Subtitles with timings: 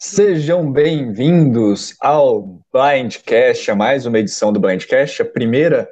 [0.00, 5.90] Sejam bem-vindos ao Blindcast, a mais uma edição do Blindcast, a primeira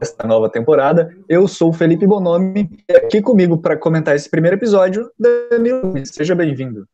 [0.00, 1.16] desta nova temporada.
[1.28, 5.94] Eu sou o Felipe Bonomi e aqui comigo para comentar esse primeiro episódio, Danilo.
[6.04, 6.88] Seja bem-vindo.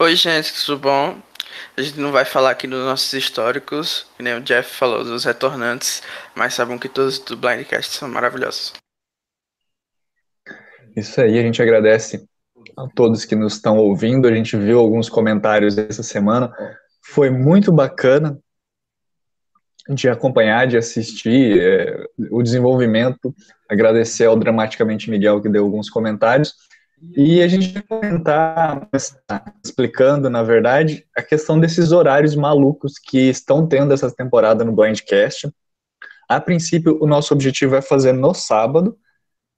[0.00, 1.16] Oi, gente, tudo bom?
[1.76, 5.24] A gente não vai falar aqui dos nossos históricos, que nem o Jeff falou dos
[5.24, 6.02] retornantes,
[6.34, 8.72] mas sabem que todos do Blindcast são maravilhosos.
[10.96, 12.26] Isso aí, a gente agradece
[12.76, 14.28] a todos que nos estão ouvindo.
[14.28, 16.52] A gente viu alguns comentários essa semana.
[17.02, 18.38] Foi muito bacana
[19.88, 23.34] de acompanhar, de assistir é, o desenvolvimento.
[23.68, 26.54] Agradecer ao Dramaticamente Miguel que deu alguns comentários.
[27.16, 28.88] E a gente vai comentar,
[29.62, 35.50] explicando, na verdade, a questão desses horários malucos que estão tendo essa temporada no Blindcast.
[36.28, 38.96] A princípio, o nosso objetivo é fazer no sábado,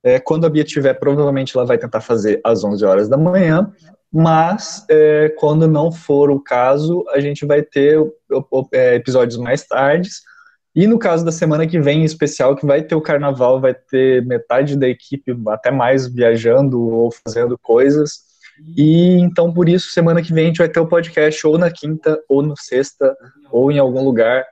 [0.06, 3.73] é, quando a Bia tiver, provavelmente ela vai tentar fazer às 11 horas da manhã,
[4.12, 7.99] mas é, quando não for o caso, a gente vai ter
[8.73, 10.21] é, episódios mais tardes.
[10.77, 13.74] E no caso da semana que vem, em especial, que vai ter o carnaval, vai
[13.74, 18.21] ter metade da equipe, até mais, viajando ou fazendo coisas.
[18.77, 21.68] E então, por isso, semana que vem a gente vai ter o podcast ou na
[21.68, 23.12] quinta, ou no sexta,
[23.51, 24.46] ou em algum lugar.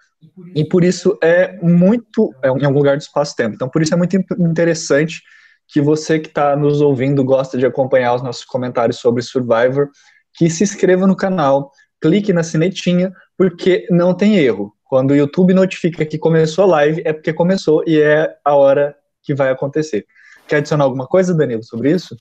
[0.53, 3.55] E por isso é muito, é em algum lugar do espaço-tempo.
[3.55, 5.23] Então, por isso é muito interessante
[5.69, 9.89] que você que está nos ouvindo gosta de acompanhar os nossos comentários sobre Survivor,
[10.35, 11.71] que se inscreva no canal,
[12.01, 14.73] clique na sinetinha, porque não tem erro.
[14.85, 18.95] Quando o YouTube notifica que começou a live, é porque começou e é a hora
[19.23, 20.07] que vai acontecer.
[20.47, 22.17] Quer adicionar alguma coisa, Danilo, sobre isso?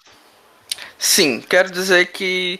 [0.97, 2.59] Sim, quero dizer que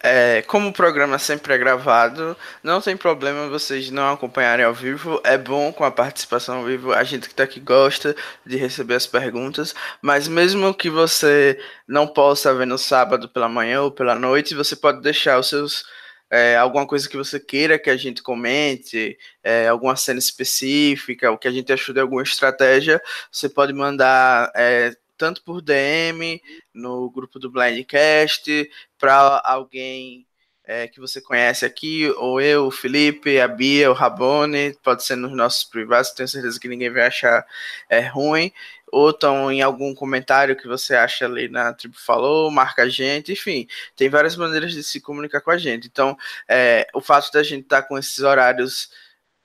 [0.00, 5.20] é, como o programa sempre é gravado, não tem problema vocês não acompanharem ao vivo.
[5.24, 6.92] É bom com a participação ao vivo.
[6.92, 8.14] A gente que está aqui gosta
[8.46, 9.74] de receber as perguntas.
[10.00, 14.76] Mas mesmo que você não possa ver no sábado pela manhã ou pela noite, você
[14.76, 15.84] pode deixar os seus.
[16.30, 21.38] É, alguma coisa que você queira que a gente comente, é, alguma cena específica, o
[21.38, 23.00] que a gente achou de alguma estratégia,
[23.32, 26.40] você pode mandar é, tanto por DM,
[26.72, 30.26] no grupo do Blindcast, para alguém
[30.68, 35.16] é, que você conhece aqui, ou eu, o Felipe, a Bia, o Rabone, pode ser
[35.16, 37.44] nos nossos privados, tenho certeza que ninguém vai achar
[37.88, 38.52] é, ruim,
[38.92, 43.32] ou estão em algum comentário que você acha ali na Tribo Falou, marca a gente,
[43.32, 45.86] enfim, tem várias maneiras de se comunicar com a gente.
[45.88, 48.90] Então, é, o fato da gente estar tá com esses horários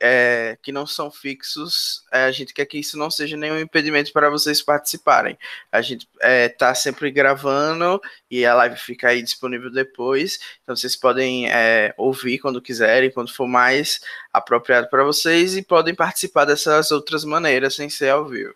[0.05, 4.11] é, que não são fixos, é, a gente quer que isso não seja nenhum impedimento
[4.11, 5.37] para vocês participarem.
[5.71, 10.97] A gente está é, sempre gravando e a live fica aí disponível depois, então vocês
[10.97, 14.01] podem é, ouvir quando quiserem, quando for mais
[14.33, 18.53] apropriado para vocês, e podem participar dessas outras maneiras sem ser ao vivo.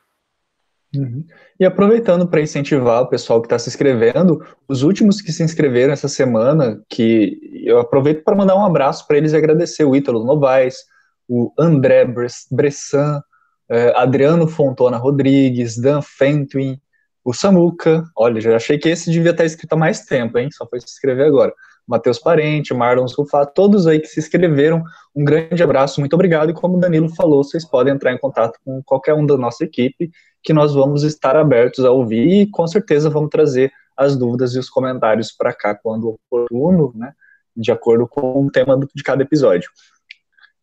[0.93, 1.25] Uhum.
[1.57, 5.93] E aproveitando para incentivar o pessoal que está se inscrevendo, os últimos que se inscreveram
[5.93, 10.25] essa semana, que eu aproveito para mandar um abraço para eles e agradecer o Ítalo
[10.25, 10.83] Novaes,
[11.27, 12.05] o André
[12.51, 13.21] Bressan,
[13.69, 16.79] eh, Adriano Fontona Rodrigues, Dan Fentwin,
[17.23, 20.49] o Samuca, olha, já achei que esse devia estar escrito há mais tempo, hein?
[20.51, 21.53] Só foi se inscrever agora.
[21.85, 24.83] Matheus Parente, Marlon Rufá, todos aí que se inscreveram,
[25.15, 26.49] um grande abraço, muito obrigado.
[26.49, 29.63] E como o Danilo falou, vocês podem entrar em contato com qualquer um da nossa
[29.63, 30.11] equipe,
[30.43, 34.59] que nós vamos estar abertos a ouvir e com certeza vamos trazer as dúvidas e
[34.59, 37.13] os comentários para cá quando oportuno, né?
[37.55, 39.69] De acordo com o tema de cada episódio.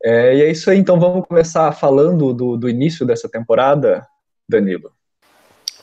[0.04, 4.06] É, e é isso aí, então vamos começar falando do, do início dessa temporada,
[4.46, 4.92] Danilo.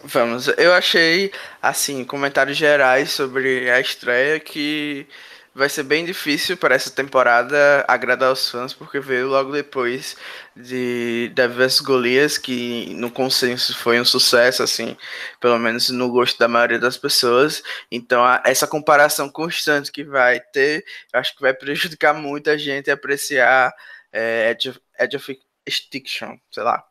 [0.03, 5.07] Vamos, eu achei, assim, comentários gerais sobre a estreia que
[5.53, 10.15] vai ser bem difícil para essa temporada agradar os fãs, porque veio logo depois
[10.55, 14.95] de Davi Golias, que no consenso foi um sucesso, assim,
[15.39, 17.61] pelo menos no gosto da maioria das pessoas.
[17.91, 22.93] Então, a, essa comparação constante que vai ter, acho que vai prejudicar muita gente a
[22.93, 23.73] apreciar
[24.11, 26.83] é, Edge, Edge of Extinction, sei lá.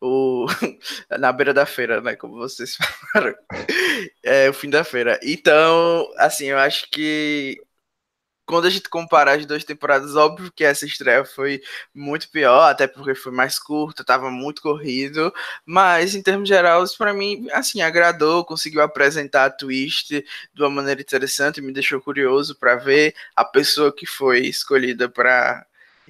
[0.00, 0.46] O,
[1.18, 2.16] na beira da feira, né?
[2.16, 2.76] Como vocês
[3.12, 3.34] falaram.
[4.22, 5.18] É o fim da feira.
[5.22, 7.58] Então, assim, eu acho que
[8.44, 11.62] quando a gente comparar as duas temporadas, óbvio que essa estreia foi
[11.94, 15.32] muito pior, até porque foi mais curta, tava muito corrido,
[15.64, 20.10] mas em termos gerais, para mim, assim, agradou, conseguiu apresentar a twist
[20.52, 25.64] de uma maneira interessante, me deixou curioso para ver a pessoa que foi escolhida para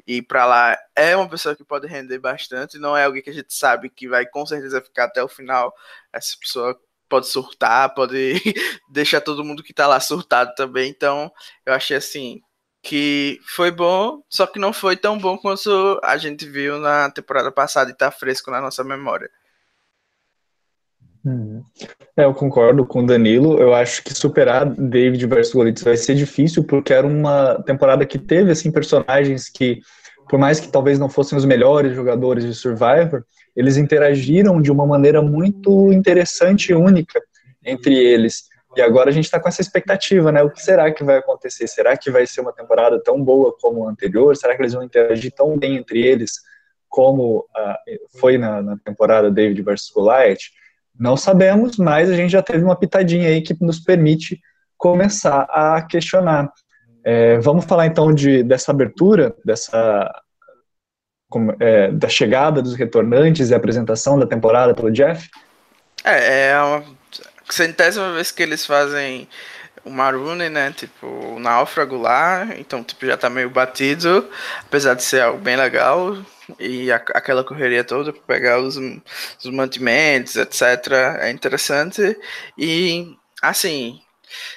[0.06, 3.34] e para lá é uma pessoa que pode render bastante, não é alguém que a
[3.34, 5.74] gente sabe que vai com certeza ficar até o final.
[6.12, 6.78] Essa pessoa
[7.08, 8.34] pode surtar, pode
[8.90, 10.90] deixar todo mundo que tá lá surtado também.
[10.90, 11.30] Então,
[11.66, 12.40] eu achei assim
[12.82, 17.52] que foi bom, só que não foi tão bom quanto a gente viu na temporada
[17.52, 19.30] passada e tá fresco na nossa memória.
[22.16, 23.58] É, eu concordo com o Danilo.
[23.60, 28.18] Eu acho que superar David versus Goliath vai ser difícil, porque era uma temporada que
[28.18, 29.80] teve assim personagens que,
[30.28, 33.24] por mais que talvez não fossem os melhores jogadores de Survivor,
[33.54, 37.20] eles interagiram de uma maneira muito interessante e única
[37.64, 38.50] entre eles.
[38.74, 40.42] E agora a gente está com essa expectativa, né?
[40.42, 41.66] O que será que vai acontecer?
[41.66, 44.34] Será que vai ser uma temporada tão boa como a anterior?
[44.36, 46.32] Será que eles vão interagir tão bem entre eles
[46.88, 50.40] como uh, foi na, na, temporada David versus Goliath?
[51.02, 54.40] Não sabemos, mas a gente já teve uma pitadinha aí que nos permite
[54.78, 56.48] começar a questionar.
[57.04, 60.22] É, vamos falar então de, dessa abertura, dessa
[61.58, 65.28] é, da chegada dos retornantes e apresentação da temporada pelo Jeff?
[66.04, 66.84] É, é uma
[67.50, 69.26] centésima vez que eles fazem
[69.84, 70.72] o Marune, né?
[70.72, 72.46] Tipo, o náufrago lá.
[72.58, 74.28] Então, tipo, já tá meio batido.
[74.60, 76.16] Apesar de ser algo bem legal.
[76.58, 80.62] E a, aquela correria toda para pegar os, os mantimentos, etc.
[81.20, 82.16] É interessante.
[82.58, 84.00] E, assim,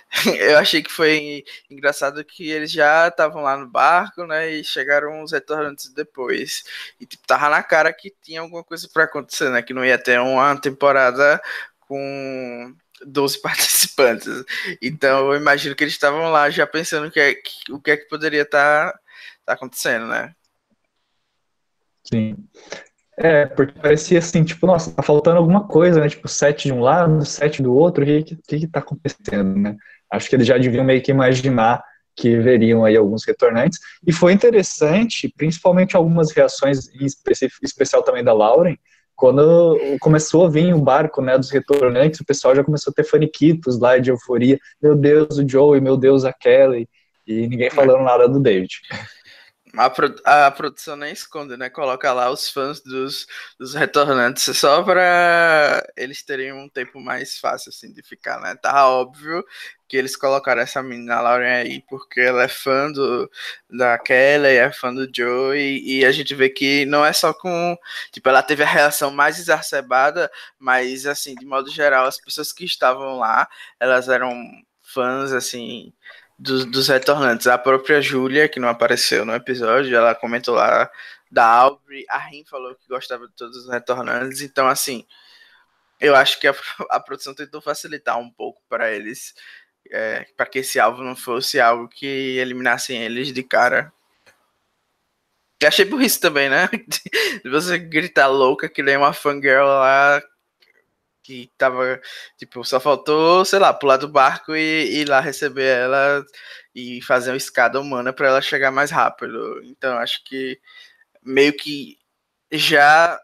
[0.40, 4.50] eu achei que foi engraçado que eles já estavam lá no barco, né?
[4.52, 6.64] E chegaram os retornantes depois.
[7.00, 9.62] E tipo, tava na cara que tinha alguma coisa para acontecer, né?
[9.62, 11.42] Que não ia ter uma temporada
[11.80, 12.76] com
[13.06, 14.44] 12 participantes.
[14.82, 17.98] Então eu imagino que eles estavam lá já pensando que, é, que, o que é
[17.98, 19.00] que poderia estar tá,
[19.46, 20.34] tá acontecendo, né?
[22.04, 22.36] Sim.
[23.18, 26.10] É, porque parecia assim, tipo, nossa, tá faltando alguma coisa, né?
[26.10, 29.76] Tipo, sete de um lado, sete do outro, o que, que, que tá acontecendo, né?
[30.12, 31.82] Acho que eles já deviam meio que imaginar
[32.16, 33.80] que veriam aí alguns retornantes.
[34.06, 37.06] E foi interessante, principalmente algumas reações, em
[37.62, 38.78] especial também da Lauren,
[39.16, 43.04] quando começou a vir o barco né, dos retornantes, o pessoal já começou a ter
[43.04, 44.60] faniquitos lá de euforia.
[44.82, 46.88] Meu Deus, o Joey, meu Deus, a Kelly.
[47.26, 48.74] E ninguém falando nada do David.
[49.78, 51.70] A, a produção nem esconde, né?
[51.70, 53.28] Coloca lá os fãs dos,
[53.60, 58.56] dos retornantes só para eles terem um tempo mais fácil assim de ficar, né?
[58.56, 59.44] Tá óbvio
[59.88, 63.30] que eles colocaram essa menina Lauren aí porque ela é fã do,
[63.70, 67.78] da Kelly, é fã do Joey, e a gente vê que não é só com.
[68.12, 72.66] Tipo, ela teve a reação mais exacerbada, mas assim, de modo geral, as pessoas que
[72.66, 73.48] estavam lá,
[73.80, 74.34] elas eram
[74.82, 75.94] fãs assim
[76.38, 77.48] dos, dos retornantes.
[77.48, 80.90] A própria Júlia, que não apareceu no episódio, ela comentou lá
[81.32, 82.06] da Aubrey.
[82.10, 84.42] A Rim falou que gostava de todos os retornantes.
[84.42, 85.06] Então, assim,
[86.00, 86.54] eu acho que a,
[86.90, 89.34] a produção tentou facilitar um pouco para eles,
[89.90, 92.06] é, para que esse alvo não fosse algo que
[92.38, 93.92] eliminassem eles de cara.
[95.62, 96.70] Eu achei burrice também, né?
[97.44, 100.22] De você gritar louca que nem uma fangirl lá
[101.26, 102.00] que tava,
[102.38, 106.24] tipo, só faltou, sei lá, pular do barco e ir lá receber ela
[106.74, 109.62] e fazer uma escada humana para ela chegar mais rápido.
[109.64, 110.60] Então, acho que
[111.24, 111.98] meio que
[112.52, 113.20] já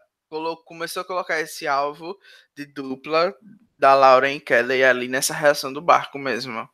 [0.64, 2.18] começou a colocar esse alvo
[2.56, 3.34] de dupla
[3.78, 6.68] da Lauren Kelly ali nessa reação do barco mesmo.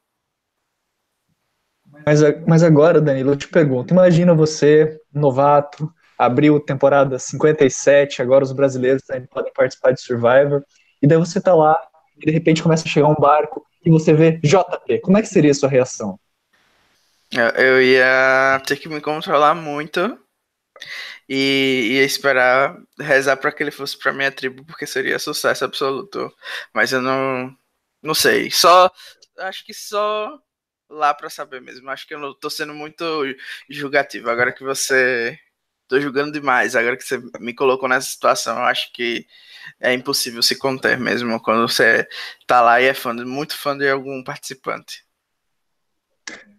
[2.06, 8.52] Mas, mas agora, Danilo, eu te pergunto, imagina você, novato, abriu temporada 57, agora os
[8.52, 10.62] brasileiros também podem participar de Survivor,
[11.02, 11.78] e daí você tá lá,
[12.16, 15.00] e de repente começa a chegar um barco, e você vê JP.
[15.00, 16.18] Como é que seria a sua reação?
[17.56, 20.18] Eu ia ter que me controlar muito
[21.28, 26.34] e ia esperar rezar para que ele fosse para minha tribo, porque seria sucesso absoluto.
[26.72, 27.54] Mas eu não,
[28.02, 28.50] não sei.
[28.50, 28.90] Só
[29.38, 30.38] acho que só
[30.88, 31.90] lá para saber mesmo.
[31.90, 33.04] Acho que eu não tô sendo muito
[33.68, 34.30] julgativo.
[34.30, 35.38] Agora que você
[35.88, 36.76] tô julgando demais.
[36.76, 39.26] Agora que você me colocou nessa situação, eu acho que
[39.80, 42.06] é impossível se conter mesmo quando você
[42.46, 45.06] tá lá e é fã, muito fã de algum participante.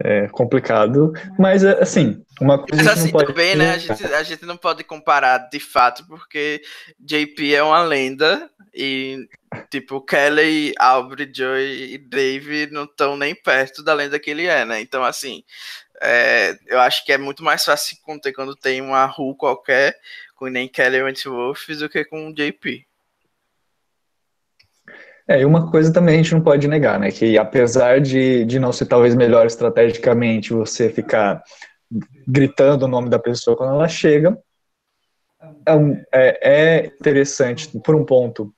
[0.01, 2.83] É complicado, mas assim, uma coisa.
[2.83, 3.27] Mas assim, pode...
[3.27, 3.73] também, né?
[3.73, 6.61] A gente, a gente não pode comparar de fato, porque
[6.99, 9.27] JP é uma lenda e,
[9.69, 14.63] tipo, Kelly, Aubrey, Joy e Dave não estão nem perto da lenda que ele é,
[14.63, 14.79] né?
[14.79, 15.43] Então, assim,
[16.01, 19.95] é, eu acho que é muito mais fácil se conter quando tem uma Ru qualquer
[20.35, 22.85] com nem Kelly Wentworth do que com o JP.
[25.27, 27.11] É, e uma coisa também a gente não pode negar, né?
[27.11, 31.43] Que apesar de, de não ser talvez melhor estrategicamente você ficar
[32.27, 34.37] gritando o nome da pessoa quando ela chega,
[35.67, 38.51] é, é, é interessante por um ponto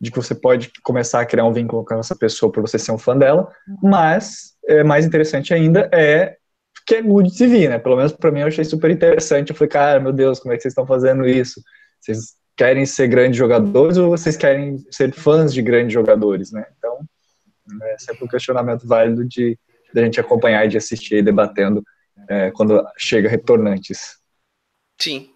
[0.00, 2.92] de que você pode começar a criar um vínculo com essa pessoa por você ser
[2.92, 3.50] um fã dela,
[3.82, 6.36] mas é, mais interessante ainda é
[6.88, 7.78] que é good TV, né?
[7.78, 9.50] Pelo menos para mim eu achei super interessante.
[9.50, 11.62] Eu falei, cara, meu Deus, como é que vocês estão fazendo isso?
[12.00, 16.64] Vocês querem ser grandes jogadores ou vocês querem ser fãs de grandes jogadores, né?
[16.78, 16.98] Então,
[17.82, 19.58] é sempre um questionamento válido de,
[19.92, 21.84] de a gente acompanhar e de assistir e debatendo
[22.26, 24.16] é, quando chega retornantes.
[24.98, 25.28] Sim.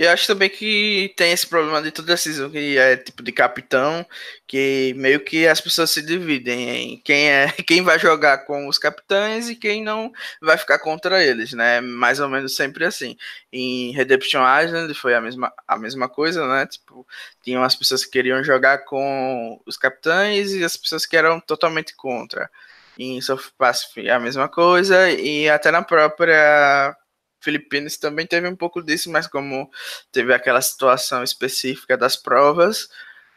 [0.00, 4.06] E acho também que tem esse problema de toda decisão que é tipo de capitão,
[4.46, 8.78] que meio que as pessoas se dividem em quem é quem vai jogar com os
[8.78, 11.82] capitães e quem não vai ficar contra eles, né?
[11.82, 13.14] Mais ou menos sempre assim.
[13.52, 16.66] Em Redemption Island foi a mesma, a mesma coisa, né?
[16.66, 17.06] Tipo,
[17.42, 21.94] tinham as pessoas que queriam jogar com os capitães e as pessoas que eram totalmente
[21.94, 22.50] contra.
[22.98, 26.96] Em South Pacific a mesma coisa e até na própria
[27.40, 29.70] Filipinas também teve um pouco disso, mas como
[30.12, 32.88] teve aquela situação específica das provas,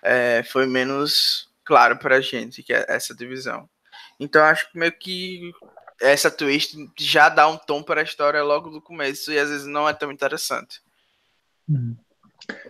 [0.01, 3.67] é, foi menos claro para a gente que é essa divisão.
[4.19, 5.51] Então acho que meio que
[6.01, 9.65] essa twist já dá um tom para a história logo do começo e às vezes
[9.65, 10.81] não é tão interessante.
[11.67, 11.95] Uhum.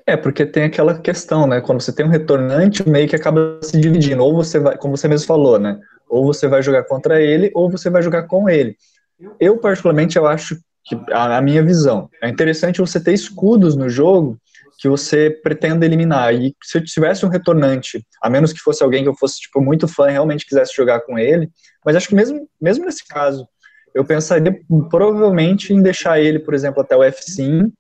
[0.06, 1.60] É, porque tem aquela questão, né?
[1.60, 4.24] Quando você tem um retornante, meio que acaba se dividindo.
[4.24, 5.80] Ou você vai, como você mesmo falou, né?
[6.08, 8.78] Ou você vai jogar contra ele, ou você vai jogar com ele.
[9.40, 12.10] Eu, particularmente, eu acho que a, a minha visão.
[12.22, 14.38] É interessante você ter escudos no jogo
[14.78, 16.34] que você pretenda eliminar.
[16.34, 19.62] E se eu tivesse um retornante, a menos que fosse alguém que eu fosse tipo
[19.62, 21.50] muito fã realmente quisesse jogar com ele,
[21.86, 23.48] mas acho que mesmo, mesmo nesse caso,
[23.94, 24.60] eu pensaria
[24.90, 27.72] provavelmente em deixar ele, por exemplo, até o F5,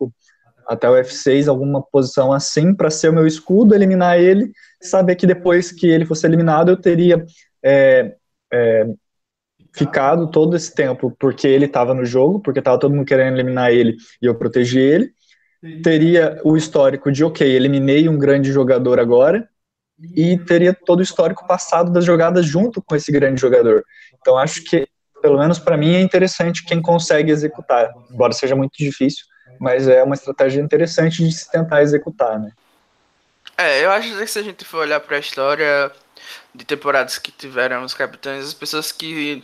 [0.67, 5.27] até o F6, alguma posição assim, para ser o meu escudo, eliminar ele, saber que
[5.27, 7.25] depois que ele fosse eliminado, eu teria
[7.63, 8.15] é,
[8.51, 8.87] é,
[9.73, 13.71] ficado todo esse tempo porque ele estava no jogo, porque estava todo mundo querendo eliminar
[13.71, 15.11] ele e eu protegi ele.
[15.81, 19.47] Teria o histórico de, ok, eliminei um grande jogador agora,
[20.15, 23.83] e teria todo o histórico passado das jogadas junto com esse grande jogador.
[24.19, 24.87] Então, acho que,
[25.21, 29.25] pelo menos para mim, é interessante quem consegue executar, embora seja muito difícil,
[29.59, 32.51] mas é uma estratégia interessante de se tentar executar, né?
[33.57, 35.91] É, eu acho que se a gente for olhar para a história,
[36.53, 39.43] de temporadas que tiveram os capitães, as pessoas que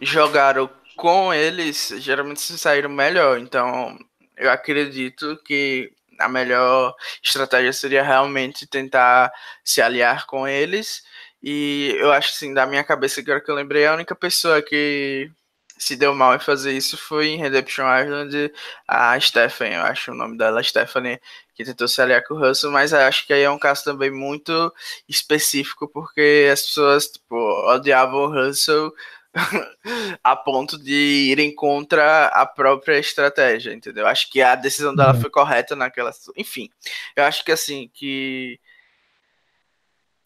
[0.00, 3.38] jogaram com eles geralmente se saíram melhor.
[3.38, 3.96] Então,
[4.36, 9.32] eu acredito que a melhor estratégia seria realmente tentar
[9.64, 11.02] se aliar com eles.
[11.42, 15.30] E eu acho assim, da minha cabeça, agora que eu lembrei, a única pessoa que
[15.78, 18.52] se deu mal em fazer isso foi em Redemption Island
[18.86, 21.20] a Stephanie, eu acho o nome dela, Stephanie,
[21.54, 24.10] que tentou se aliar com o Russell, mas acho que aí é um caso também
[24.10, 24.72] muito
[25.08, 27.36] específico, porque as pessoas tipo,
[27.70, 28.92] odiavam o Russell
[30.22, 34.06] a ponto de irem contra a própria estratégia, entendeu?
[34.06, 35.20] Acho que a decisão dela uhum.
[35.20, 36.10] foi correta naquela.
[36.36, 36.70] Enfim,
[37.16, 38.58] eu acho que assim, que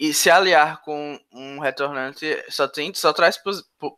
[0.02, 3.38] e se aliar com um retornante só tem só traz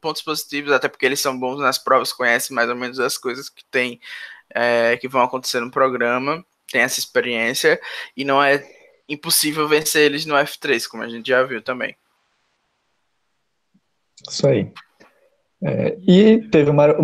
[0.03, 3.49] pontos positivos, até porque eles são bons nas provas, conhecem mais ou menos as coisas
[3.49, 3.99] que tem
[4.51, 7.81] é, que vão acontecer no programa, tem essa experiência
[8.15, 8.63] e não é
[9.09, 11.97] impossível vencer eles no F3, como a gente já viu também.
[14.29, 14.71] Isso aí.
[15.67, 16.95] É, e teve o, Mar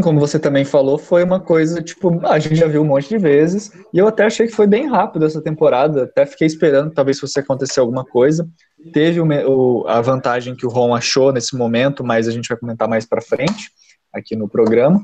[0.00, 3.18] como você também falou, foi uma coisa, tipo, a gente já viu um monte de
[3.18, 7.18] vezes, e eu até achei que foi bem rápido essa temporada, até fiquei esperando, talvez
[7.18, 8.48] fosse acontecer alguma coisa.
[8.92, 12.56] Teve o, o, a vantagem que o Ron achou nesse momento, mas a gente vai
[12.56, 13.72] comentar mais pra frente,
[14.12, 15.02] aqui no programa.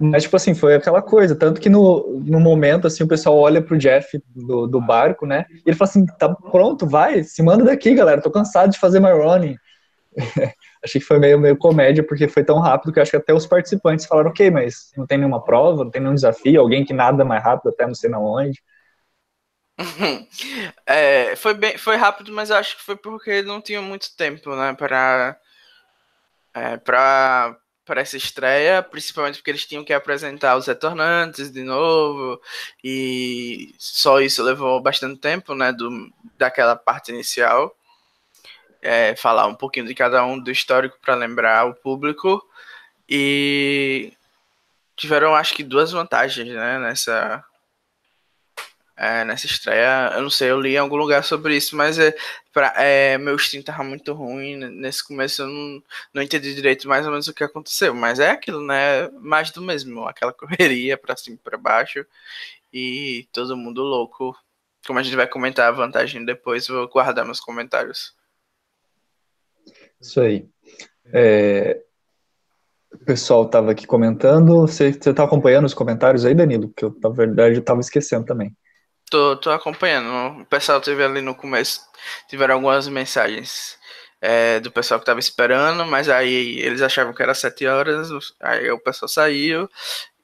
[0.00, 3.60] Mas, tipo assim, foi aquela coisa, tanto que no, no momento, assim, o pessoal olha
[3.60, 7.64] pro Jeff do, do barco, né, e ele fala assim, tá pronto, vai, se manda
[7.64, 9.54] daqui, galera, tô cansado de fazer Maronin.
[10.82, 13.46] achei que foi meio, meio comédia, porque foi tão rápido que acho que até os
[13.46, 17.24] participantes falaram, ok, mas não tem nenhuma prova, não tem nenhum desafio, alguém que nada
[17.24, 18.62] mais rápido até não sei na onde.
[20.86, 24.74] é, foi, bem, foi rápido, mas acho que foi porque não tinha muito tempo, né,
[24.74, 25.38] para
[26.54, 27.56] é, para
[27.96, 32.40] essa estreia, principalmente porque eles tinham que apresentar os retornantes de novo,
[32.84, 35.90] e só isso levou bastante tempo, né, do,
[36.36, 37.77] daquela parte inicial
[38.82, 42.42] é, falar um pouquinho de cada um do histórico para lembrar o público.
[43.08, 44.12] E
[44.96, 47.44] tiveram, acho que, duas vantagens né, nessa,
[48.98, 50.12] é, nessa estreia.
[50.14, 52.14] Eu não sei, eu li em algum lugar sobre isso, mas é,
[52.52, 54.56] pra, é, meu stream tava muito ruim.
[54.56, 55.82] Nesse começo eu não,
[56.14, 57.94] não entendi direito mais ou menos o que aconteceu.
[57.94, 59.08] Mas é aquilo, né?
[59.20, 62.04] Mais do mesmo, aquela correria para cima e baixo.
[62.72, 64.36] E todo mundo louco.
[64.86, 68.17] Como a gente vai comentar a vantagem depois, vou guardar meus comentários.
[70.00, 70.46] Isso aí.
[71.12, 71.80] É,
[72.92, 74.62] o pessoal estava aqui comentando.
[74.62, 76.72] Você está acompanhando os comentários aí, Danilo?
[76.76, 78.56] Que eu, na verdade, estava esquecendo também.
[79.10, 80.42] Tô, tô acompanhando.
[80.42, 81.80] O pessoal teve ali no começo,
[82.28, 83.78] tiveram algumas mensagens
[84.20, 88.70] é, do pessoal que estava esperando, mas aí eles achavam que era sete horas, aí
[88.70, 89.68] o pessoal saiu.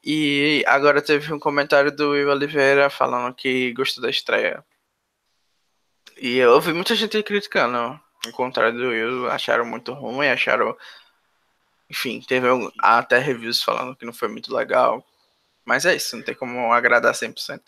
[0.04, 4.62] E agora teve um comentário do Will Oliveira falando que gostou da estreia.
[6.21, 10.76] E eu ouvi muita gente criticando ao contrário do Will, acharam muito ruim, acharam.
[11.90, 12.47] Enfim, teve
[12.78, 15.04] até reviews falando que não foi muito legal.
[15.64, 17.61] Mas é isso, não tem como agradar 100%.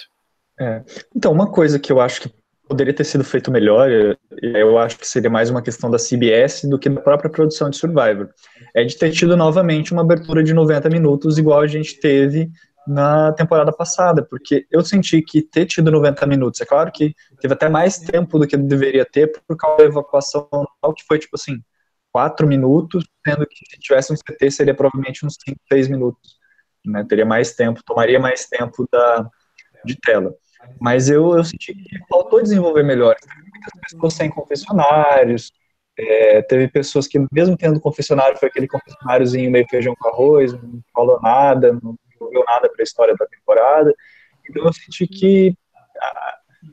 [0.59, 0.83] É.
[1.15, 2.35] Então, uma coisa que eu acho que
[2.69, 3.89] poderia ter sido feito melhor,
[4.43, 7.77] eu acho que seria mais uma questão da CBS do que da própria produção de
[7.77, 8.29] Survivor,
[8.75, 12.51] é de ter tido novamente uma abertura de 90 minutos, igual a gente teve
[12.87, 17.55] na temporada passada, porque eu senti que ter tido 90 minutos, é claro que teve
[17.55, 20.49] até mais tempo do que deveria ter por causa da evacuação,
[20.97, 21.61] que foi tipo assim,
[22.13, 26.39] 4 minutos, sendo que se tivesse um CT seria provavelmente uns 5, 6 minutos,
[26.85, 29.29] né, teria mais tempo, tomaria mais tempo da,
[29.85, 30.35] de tela.
[30.81, 33.15] Mas eu, eu senti que faltou desenvolver melhor.
[33.17, 35.53] Teve muitas pessoas sem confessionários,
[35.99, 40.81] é, teve pessoas que, mesmo tendo confessionário, foi aquele confessionáriozinho meio feijão com arroz, não
[40.95, 41.97] falou nada, não
[42.37, 43.95] desenvolveu nada para a história da temporada.
[44.49, 45.57] Então eu senti que,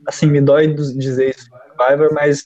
[0.06, 2.44] assim, me dói dizer isso Survivor, mas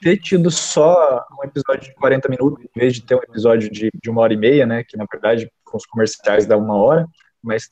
[0.00, 3.90] ter tido só um episódio de 40 minutos, em vez de ter um episódio de,
[3.94, 7.06] de uma hora e meia, né, que na verdade com os comerciais dá uma hora,
[7.42, 7.70] mas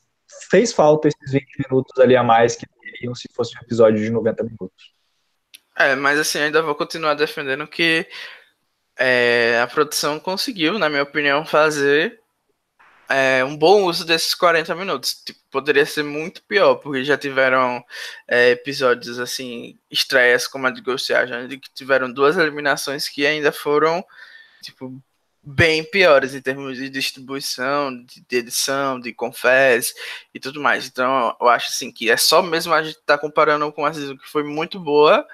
[0.49, 4.09] fez falta esses 20 minutos ali a mais que teriam se fosse um episódio de
[4.09, 4.93] 90 minutos.
[5.77, 8.07] É, mas assim, ainda vou continuar defendendo que
[8.97, 12.19] é, a produção conseguiu, na minha opinião, fazer
[13.09, 15.21] é, um bom uso desses 40 minutos.
[15.25, 17.83] Tipo, poderia ser muito pior, porque já tiveram
[18.27, 21.11] é, episódios assim, estreias como a de Ghost
[21.61, 24.03] que tiveram duas eliminações que ainda foram
[24.61, 25.01] tipo,
[25.43, 29.93] bem piores em termos de distribuição, de, edição, de confess
[30.33, 30.87] e tudo mais.
[30.87, 34.17] Então, eu acho assim que é só mesmo a gente tá comparando com a season
[34.17, 35.25] que foi muito boa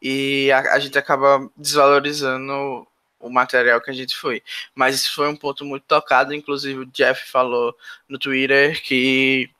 [0.00, 2.86] e a, a, gente acaba desvalorizando
[3.20, 4.42] o material que a gente foi.
[4.74, 7.76] Mas isso foi um ponto muito tocado, inclusive o Jeff falou
[8.08, 9.50] no Twitter que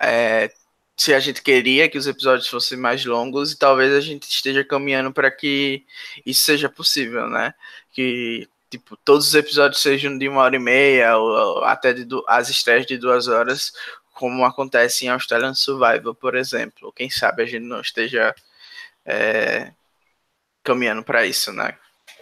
[0.00, 0.50] é,
[0.96, 4.64] se a gente queria que os episódios fossem mais longos e talvez a gente esteja
[4.64, 5.84] caminhando para que
[6.26, 7.54] isso seja possível, né?
[7.92, 12.06] Que tipo, todos os episódios sejam de uma hora e meia, ou, ou até de
[12.28, 13.72] as estreias de duas horas,
[14.14, 16.92] como acontece em Australian Survival, por exemplo.
[16.92, 18.34] Quem sabe a gente não esteja
[19.04, 19.72] é,
[20.62, 21.76] caminhando para isso, né?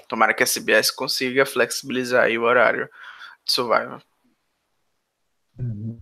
[0.09, 2.89] Tomara que a CBS consiga flexibilizar o horário
[3.45, 4.01] de Survival.
[5.59, 5.99] Uhum.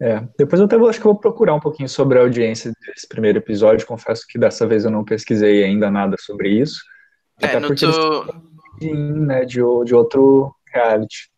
[0.00, 3.06] É, depois eu até vou, acho que vou procurar um pouquinho sobre a audiência desse
[3.06, 3.86] primeiro episódio.
[3.86, 6.82] Confesso que dessa vez eu não pesquisei ainda nada sobre isso.
[7.40, 11.30] É, até porque tu né, de, de outro reality.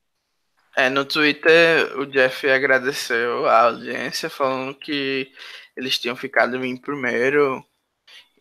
[0.76, 5.30] É, no Twitter o Jeff agradeceu a audiência, falando que
[5.76, 7.64] eles tinham ficado em primeiro.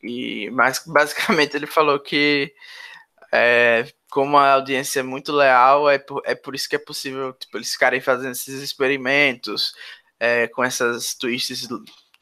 [0.03, 2.53] E mas basicamente ele falou que
[3.35, 7.33] é, como a audiência é muito leal, é por, é por isso que é possível
[7.33, 9.73] tipo, eles ficarem fazendo esses experimentos
[10.19, 11.67] é, com essas twists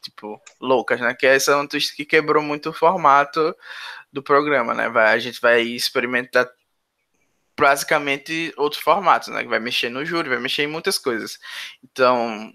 [0.02, 1.13] tipo loucas, né?
[1.13, 3.56] Que essa é uma twist que quebrou muito o formato
[4.12, 4.89] do programa, né?
[4.89, 6.49] Vai, a gente vai experimentar
[7.58, 9.43] basicamente outros formatos, né?
[9.43, 11.39] Que vai mexer no júri, vai mexer em muitas coisas.
[11.84, 12.52] Então,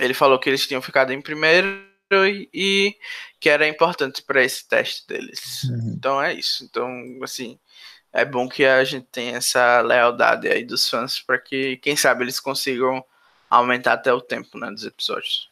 [0.00, 2.96] ele falou que eles tinham ficado em primeiro e, e
[3.38, 5.64] que era importante para esse teste deles.
[5.64, 5.94] Uhum.
[5.96, 6.64] Então é isso.
[6.64, 6.88] Então,
[7.22, 7.58] assim,
[8.12, 12.24] é bom que a gente tenha essa lealdade aí dos fãs para que, quem sabe,
[12.24, 13.04] eles consigam
[13.48, 15.48] aumentar até o tempo né, dos episódios.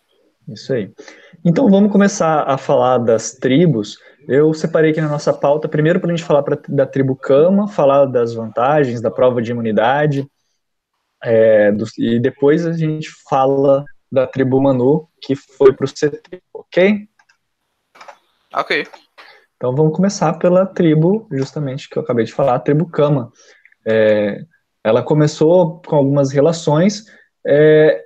[0.48, 0.90] Isso aí.
[1.44, 3.98] Então vamos começar a falar das tribos.
[4.26, 7.68] Eu separei aqui na nossa pauta, primeiro para a gente falar pra, da tribo Kama,
[7.68, 10.28] falar das vantagens, da prova de imunidade,
[11.22, 16.42] é, do, e depois a gente fala da tribo Manu, que foi para o CT,
[16.52, 17.08] ok?
[18.54, 18.86] Ok.
[19.58, 23.32] Então vamos começar pela tribo, justamente que eu acabei de falar, a tribo Kama.
[23.84, 24.40] É,
[24.84, 27.04] ela começou com algumas relações,
[27.44, 28.00] é,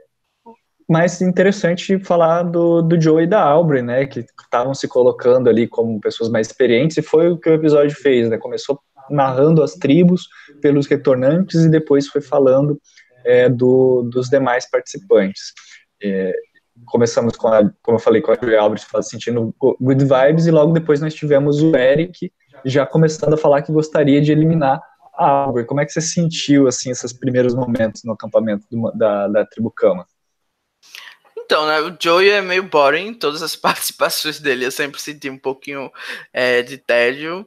[0.88, 5.68] mas interessante falar do, do Joe e da Aubrey, né, que estavam se colocando ali
[5.68, 9.74] como pessoas mais experientes, e foi o que o episódio fez, né, começou narrando as
[9.74, 10.26] tribos
[10.62, 12.80] pelos retornantes e depois foi falando
[13.26, 15.52] é, do, dos demais participantes.
[16.02, 16.32] É,
[16.86, 20.72] começamos com a, como eu falei, com a Julia Albrecht sentindo good vibes, e logo
[20.72, 22.32] depois nós tivemos o Eric
[22.64, 24.80] já começando a falar que gostaria de eliminar
[25.14, 25.64] a Aubrey.
[25.64, 29.70] Como é que você sentiu, assim, esses primeiros momentos no acampamento do, da, da tribo
[29.70, 30.06] Kama?
[31.38, 35.38] Então, né, o Joey é meio boring, todas as participações dele eu sempre senti um
[35.38, 35.90] pouquinho
[36.32, 37.46] é, de tédio,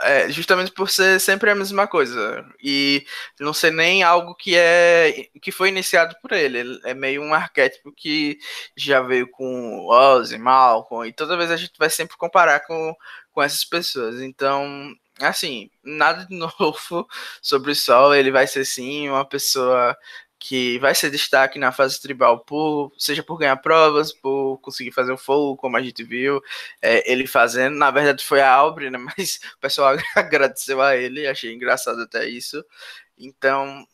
[0.00, 3.06] é, justamente por ser sempre a mesma coisa e
[3.40, 6.80] não ser nem algo que é que foi iniciado por ele.
[6.84, 8.38] é meio um arquétipo que
[8.76, 12.94] já veio com Ozzy, Malcolm e toda vez a gente vai sempre comparar com,
[13.32, 14.20] com essas pessoas.
[14.20, 17.06] Então, assim, nada de novo
[17.42, 18.14] sobre o Sol.
[18.14, 19.96] Ele vai ser sim uma pessoa
[20.48, 25.12] que vai ser destaque na fase tribal, por, seja por ganhar provas, por conseguir fazer
[25.12, 26.40] o fogo, como a gente viu
[26.80, 27.76] é, ele fazendo.
[27.76, 28.96] Na verdade, foi a Aubrey, né?
[29.18, 32.64] Mas o pessoal agradeceu a ele, achei engraçado até isso.
[33.18, 33.84] Então,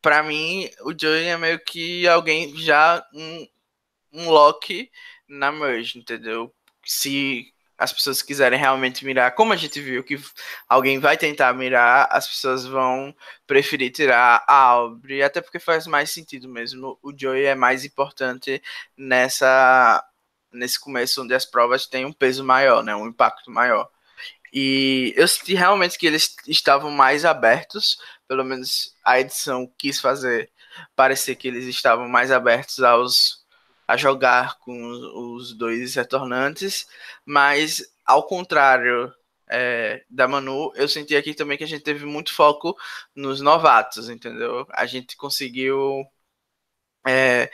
[0.00, 3.46] para mim, o Joey é meio que alguém já um,
[4.12, 4.90] um Loki
[5.28, 6.54] na merge, entendeu?
[6.84, 10.16] Se as pessoas quiserem realmente mirar, como a gente viu que
[10.68, 13.14] alguém vai tentar mirar, as pessoas vão
[13.46, 16.98] preferir tirar a Aubrey, até porque faz mais sentido mesmo.
[17.02, 18.62] O Joey é mais importante
[18.96, 20.04] nessa
[20.52, 23.88] nesse começo onde as provas têm um peso maior, né, um impacto maior.
[24.52, 30.50] E eu senti realmente que eles estavam mais abertos, pelo menos a edição quis fazer
[30.94, 33.43] parecer que eles estavam mais abertos aos
[33.86, 34.74] a jogar com
[35.34, 36.86] os dois retornantes,
[37.24, 39.12] mas ao contrário
[39.50, 42.76] é, da Manu, eu senti aqui também que a gente teve muito foco
[43.14, 44.66] nos novatos, entendeu?
[44.70, 46.04] A gente conseguiu
[47.06, 47.50] é,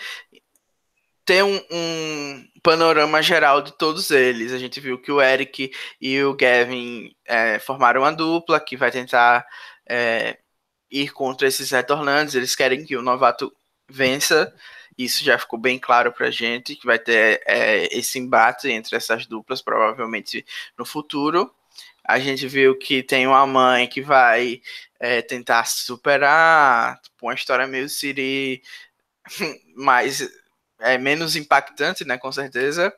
[1.25, 4.53] ter um, um, panorama geral de todos eles.
[4.53, 8.91] A gente viu que o Eric e o Gavin é, formaram uma dupla que vai
[8.91, 9.47] tentar
[9.89, 10.39] é,
[10.91, 12.35] ir contra esses retornantes.
[12.35, 13.53] Eles querem que o novato
[13.89, 14.55] vença.
[15.05, 19.27] Isso já ficou bem claro pra gente, que vai ter é, esse embate entre essas
[19.27, 20.45] duplas, provavelmente
[20.77, 21.51] no futuro.
[22.05, 24.61] A gente viu que tem uma mãe que vai
[24.99, 28.63] é, tentar superar, tipo, uma história meio Siri,
[29.77, 30.29] mais
[30.81, 32.93] é menos impactante, né, com certeza.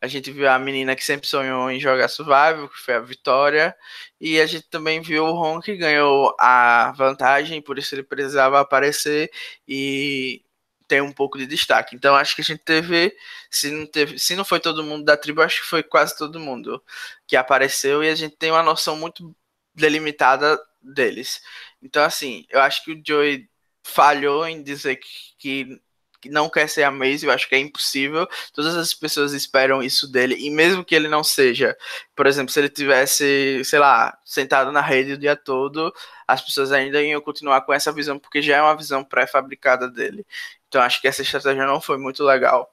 [0.00, 3.76] A gente viu a menina que sempre sonhou em jogar Survival, que foi a Vitória.
[4.20, 8.60] E a gente também viu o Ron que ganhou a vantagem, por isso ele precisava
[8.60, 9.30] aparecer
[9.68, 10.42] e
[10.88, 11.96] ter um pouco de destaque.
[11.96, 13.14] Então acho que a gente teve,
[13.50, 16.40] se não teve, se não foi todo mundo da tribo, acho que foi quase todo
[16.40, 16.82] mundo
[17.26, 19.34] que apareceu e a gente tem uma noção muito
[19.74, 21.42] delimitada deles.
[21.82, 23.48] Então assim, eu acho que o Joey
[23.84, 25.80] falhou em dizer que, que
[26.20, 28.26] que não quer ser a Maze, eu acho que é impossível.
[28.52, 31.76] Todas as pessoas esperam isso dele, e mesmo que ele não seja,
[32.14, 35.92] por exemplo, se ele tivesse, sei lá, sentado na rede o dia todo,
[36.26, 40.26] as pessoas ainda iam continuar com essa visão, porque já é uma visão pré-fabricada dele.
[40.68, 42.72] Então acho que essa estratégia não foi muito legal.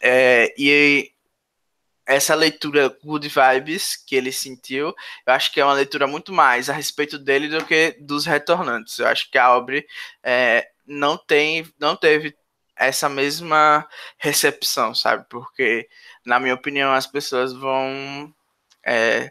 [0.00, 1.12] É, e
[2.06, 4.94] essa leitura good vibes que ele sentiu,
[5.26, 8.98] eu acho que é uma leitura muito mais a respeito dele do que dos retornantes.
[8.98, 9.86] Eu acho que a Aubrey
[10.22, 12.36] é, não tem, não teve
[12.80, 13.86] essa mesma
[14.18, 15.26] recepção, sabe?
[15.28, 15.88] Porque,
[16.24, 18.34] na minha opinião, as pessoas vão
[18.84, 19.30] é,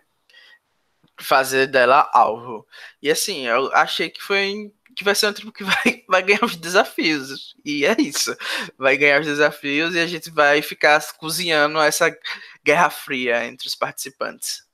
[1.19, 2.65] fazer dela alvo.
[3.01, 6.43] E assim, eu achei que foi que vai ser um tribo que vai, vai ganhar
[6.43, 7.55] os desafios.
[7.65, 8.35] E é isso.
[8.77, 12.15] Vai ganhar os desafios e a gente vai ficar cozinhando essa
[12.63, 14.67] guerra fria entre os participantes.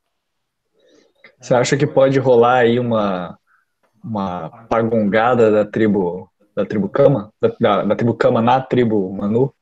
[1.40, 3.38] Você acha que pode rolar aí uma,
[4.04, 7.34] uma pagongada da tribo da tribo Kama?
[7.42, 9.54] Da, da, da tribo Kama na tribo Manu?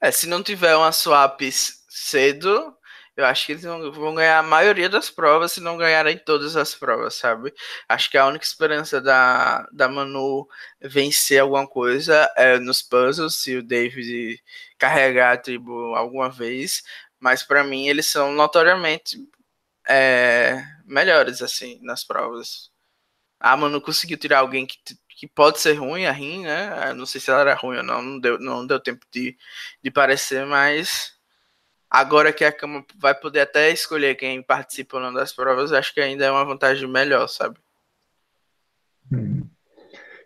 [0.00, 1.40] É, se não tiver uma swap
[1.88, 2.76] cedo,
[3.16, 6.74] eu acho que eles vão ganhar a maioria das provas, se não ganharem todas as
[6.74, 7.52] provas, sabe?
[7.88, 10.46] Acho que a única esperança da, da Manu
[10.80, 14.38] vencer alguma coisa é nos puzzles, se o David
[14.78, 16.82] carregar a tribo alguma vez.
[17.18, 19.16] Mas para mim eles são notoriamente
[19.88, 22.70] é, melhores, assim, nas provas.
[23.40, 24.78] A Manu conseguiu tirar alguém que
[25.16, 26.92] que pode ser ruim a Rin, né?
[26.92, 29.34] Não sei se ela era ruim ou não, não deu, não deu tempo de,
[29.82, 31.14] de parecer, mas
[31.90, 35.94] agora que a Cama vai poder até escolher quem participa ou não das provas, acho
[35.94, 37.56] que ainda é uma vantagem melhor, sabe?
[39.10, 39.48] Hum.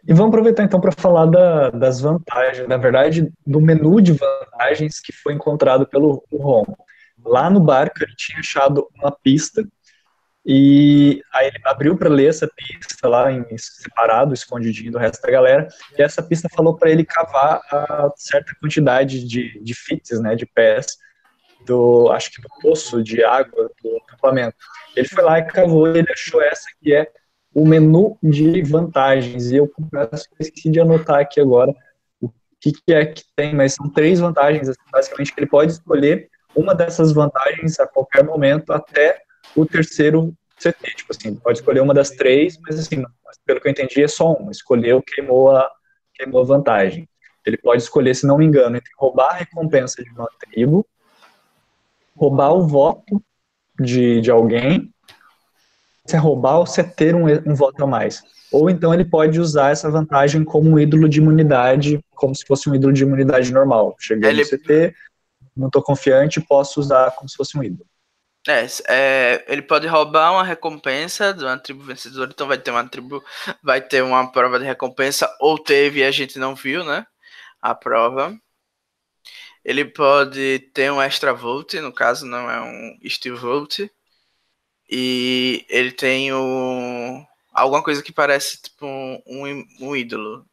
[0.05, 4.98] E vamos aproveitar então para falar da, das vantagens, na verdade, do menu de vantagens
[4.98, 6.64] que foi encontrado pelo Ron.
[7.24, 9.64] Lá no barco ele tinha achado uma pista
[10.44, 15.31] e aí ele abriu para ler essa pista lá em separado, escondidinho do resto da
[15.31, 20.35] galera, e essa pista falou para ele cavar a certa quantidade de, de fits, né,
[20.35, 20.87] de pés,
[21.66, 24.57] do, acho que do poço de água do acampamento.
[24.96, 27.11] Ele foi lá e cavou ele achou essa que é
[27.55, 29.50] o menu de vantagens.
[29.50, 31.74] E eu confesso que esqueci de anotar aqui agora
[32.20, 36.29] o que, que é que tem, mas são três vantagens, basicamente, que ele pode escolher
[36.55, 39.22] uma dessas vantagens a qualquer momento até
[39.57, 40.95] o terceiro CT.
[40.97, 43.05] Tipo assim, pode escolher uma das três, mas assim,
[43.45, 44.51] pelo que eu entendi, é só uma.
[44.51, 45.69] Escolheu, queimou a,
[46.15, 47.09] queimou a vantagem.
[47.45, 50.87] Ele pode escolher, se não me engano, entre roubar a recompensa de uma tribo,
[52.15, 53.23] roubar o voto
[53.79, 54.93] de, de alguém,
[56.05, 58.23] se é roubar ou se é ter um, um voto a mais.
[58.53, 62.69] Ou então ele pode usar essa vantagem como um ídolo de imunidade, como se fosse
[62.69, 63.95] um ídolo de imunidade normal.
[63.99, 64.43] Cheguei ele...
[64.43, 64.95] no CT,
[65.57, 67.89] não estou confiante, posso usar como se fosse um ídolo.
[68.48, 72.88] É, é, ele pode roubar uma recompensa de uma tribo vencedora, então vai ter uma
[72.88, 73.22] tribo,
[73.62, 77.07] vai ter uma prova de recompensa, ou teve e a gente não viu, né?
[77.61, 78.38] A prova.
[79.64, 83.81] Ele pode ter um extra volt, no caso não é um steel volt.
[84.90, 90.44] E ele tem o, alguma coisa que parece tipo um, um, ídolo.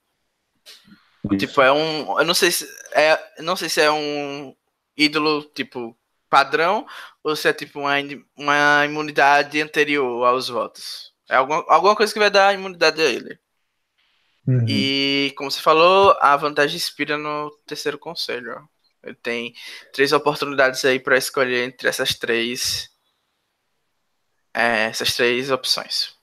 [1.31, 1.37] Isso.
[1.37, 2.19] Tipo, é um.
[2.19, 2.67] Eu não sei se.
[2.93, 4.55] É, não sei se é um
[4.95, 5.97] ídolo, tipo,
[6.29, 6.85] padrão,
[7.27, 7.95] ou se é tipo uma,
[8.37, 11.11] uma imunidade anterior aos votos.
[11.29, 13.37] É alguma, alguma coisa que vai dar imunidade a ele.
[14.47, 14.65] Uhum.
[14.65, 18.57] E, como você falou, a vantagem inspira no terceiro conselho.
[19.03, 19.53] Ele tem
[19.91, 22.89] três oportunidades aí para escolher entre essas três
[24.53, 26.15] é, essas três opções.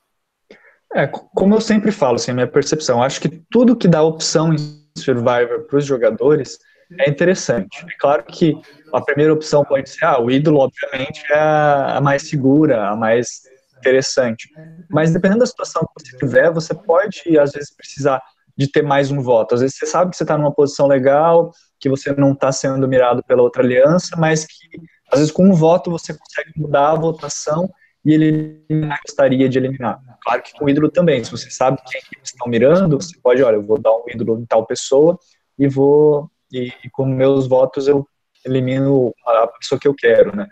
[0.94, 4.54] É, como eu sempre falo, assim, a minha percepção, acho que tudo que dá opção
[4.54, 4.56] em
[4.96, 6.58] Survivor para os jogadores
[6.98, 7.84] é interessante.
[7.84, 8.54] É claro que
[8.94, 13.42] a primeira opção pode ser, ah, o ídolo, obviamente, é a mais segura, a mais
[13.78, 14.48] interessante.
[14.88, 18.22] Mas dependendo da situação que você tiver, você pode, às vezes, precisar
[18.56, 19.54] de ter mais um voto.
[19.54, 22.86] Às vezes você sabe que você está numa posição legal, que você não está sendo
[22.88, 24.80] mirado pela outra aliança, mas que,
[25.10, 27.68] às vezes, com um voto você consegue mudar a votação
[28.04, 28.64] e ele
[29.04, 30.00] gostaria de eliminar.
[30.22, 33.18] Claro que com o ídolo também, se você sabe quem que eles estão mirando, você
[33.22, 35.18] pode, olha, eu vou dar um ídolo em tal pessoa
[35.58, 38.06] e vou, e, e com meus votos eu
[38.44, 40.46] elimino a pessoa que eu quero, né?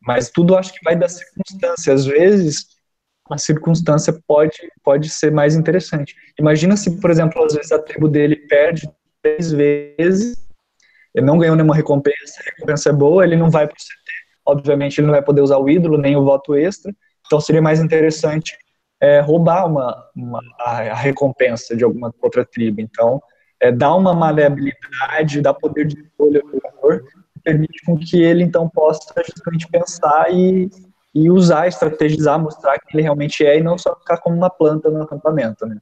[0.00, 1.92] Mas tudo acho que vai da circunstância.
[1.92, 2.66] Às vezes,
[3.30, 6.14] a circunstância pode, pode ser mais interessante.
[6.38, 8.88] Imagina se, por exemplo, às vezes a tribo dele perde
[9.22, 10.36] três vezes,
[11.14, 14.26] ele não ganhou nenhuma recompensa, a recompensa é boa, ele não vai para o CT
[14.46, 16.94] obviamente ele não vai poder usar o ídolo nem o voto extra,
[17.26, 18.56] então seria mais interessante
[19.00, 22.80] é, roubar uma, uma a, recompensa de alguma outra tribo.
[22.80, 23.20] Então,
[23.60, 27.04] é, dá uma maleabilidade, dá poder de escolha para o jogador,
[27.46, 30.68] permite com que ele então possa justamente pensar e,
[31.14, 34.90] e usar, estrategizar, mostrar que ele realmente é e não só ficar como uma planta
[34.90, 35.76] no acampamento, né?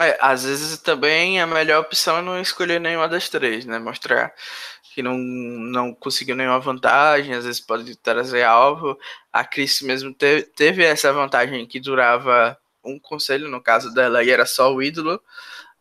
[0.00, 3.78] É, às vezes também a melhor opção é não escolher nenhuma das três, né?
[3.78, 4.32] Mostrar
[4.94, 8.98] que não, não conseguiu nenhuma vantagem, às vezes pode trazer alvo.
[9.30, 14.30] A Chris mesmo teve, teve essa vantagem que durava um conselho, no caso dela, e
[14.30, 15.20] era só o ídolo.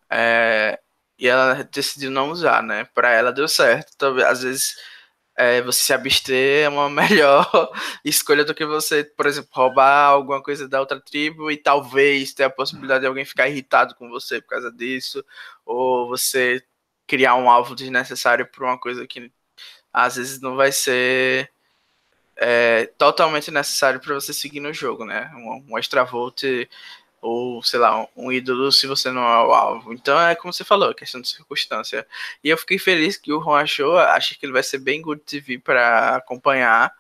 [0.09, 0.77] É,
[1.19, 2.85] e ela decidiu não usar, né?
[2.93, 3.91] Para ela deu certo.
[3.95, 4.75] Então, às vezes
[5.39, 7.71] é, você se abster é uma melhor
[8.03, 12.43] escolha do que você, por exemplo, roubar alguma coisa da outra tribo e talvez ter
[12.45, 15.23] a possibilidade de alguém ficar irritado com você por causa disso,
[15.65, 16.63] ou você
[17.07, 19.31] criar um alvo desnecessário por uma coisa que
[19.93, 21.51] às vezes não vai ser
[22.35, 25.31] é, totalmente necessário para você seguir no jogo, né?
[25.35, 26.43] Um, um extra volt
[27.21, 29.93] ou, sei lá, um, ídolo se você não é o alvo.
[29.93, 32.07] Então é como você falou, questão de circunstância.
[32.43, 35.21] E eu fiquei feliz que o Ron achou, acho que ele vai ser bem good
[35.21, 36.93] TV para acompanhar.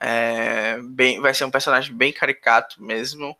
[0.00, 3.36] É, bem, vai ser um personagem bem caricato mesmo.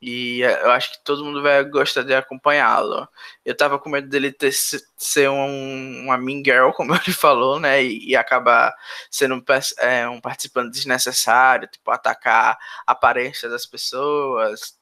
[0.00, 3.08] E é, eu acho que todo mundo vai gostar de acompanhá-lo.
[3.44, 7.82] Eu tava com medo dele ter, ser um, uma mean girl, como ele falou, né?
[7.82, 8.74] E, e acabar
[9.10, 9.44] sendo um,
[9.78, 14.76] é, um participante desnecessário, tipo, atacar a aparência das pessoas.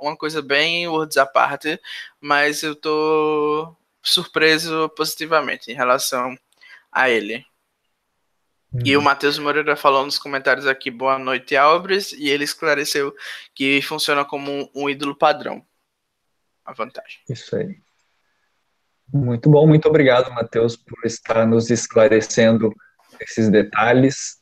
[0.00, 1.80] Uma coisa bem words à parte,
[2.20, 6.36] mas eu tô surpreso positivamente em relação
[6.92, 7.44] a ele.
[8.84, 9.04] E o uhum.
[9.04, 13.12] Matheus Moreira falou nos comentários aqui, boa noite, Albres, e ele esclareceu
[13.52, 15.64] que funciona como um, um ídolo padrão.
[16.64, 17.18] A vantagem.
[17.28, 17.80] Isso aí.
[19.12, 22.72] Muito bom, muito obrigado, Matheus, por estar nos esclarecendo
[23.20, 24.39] esses detalhes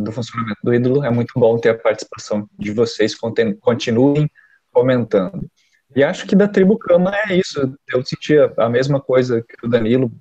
[0.00, 1.04] do funcionamento do ídolo.
[1.04, 3.14] É muito bom ter a participação de vocês,
[3.60, 4.30] continuem
[4.72, 5.48] comentando.
[5.96, 7.74] E acho que da tribo Kama é isso.
[7.88, 10.12] Eu sentia a mesma coisa que o Danilo.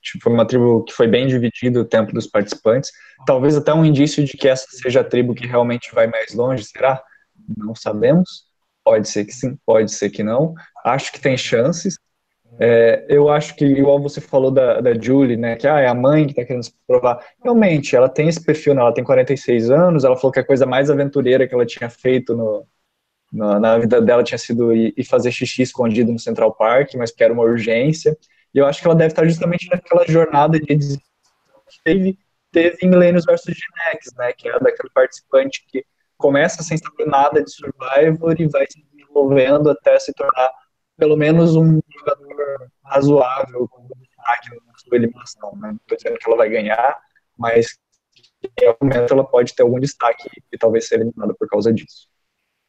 [0.00, 2.90] Tipo, foi uma tribo que foi bem dividida o tempo dos participantes.
[3.26, 6.64] Talvez até um indício de que essa seja a tribo que realmente vai mais longe.
[6.64, 7.02] Será?
[7.56, 8.44] Não sabemos.
[8.84, 10.54] Pode ser que sim, pode ser que não.
[10.84, 11.98] Acho que tem chances.
[12.58, 15.94] É, eu acho que, igual você falou da, da Julie, né, que ah, é a
[15.94, 17.22] mãe que está querendo se provar.
[17.42, 20.64] Realmente, ela tem esse perfil, né, ela tem 46 anos, ela falou que a coisa
[20.64, 22.66] mais aventureira que ela tinha feito no,
[23.32, 27.10] na, na, vida dela tinha sido ir, ir, fazer xixi escondido no Central Park, mas
[27.10, 28.16] que era uma urgência.
[28.54, 30.78] E eu acho que ela deve estar justamente naquela jornada de que
[31.84, 32.18] teve,
[32.50, 34.32] teve em Millennials vs Genex, né?
[34.32, 35.84] Que é daquele participante que
[36.16, 40.50] começa sem saber nada de Survivor e vai se desenvolvendo até se tornar
[40.96, 45.56] pelo menos um jogador razoável com destaque na sua eliminação.
[45.56, 45.68] Né?
[45.68, 46.98] Não estou dizendo que ela vai ganhar,
[47.36, 47.78] mas
[48.60, 52.08] em algum momento ela pode ter algum destaque e talvez ser eliminada por causa disso.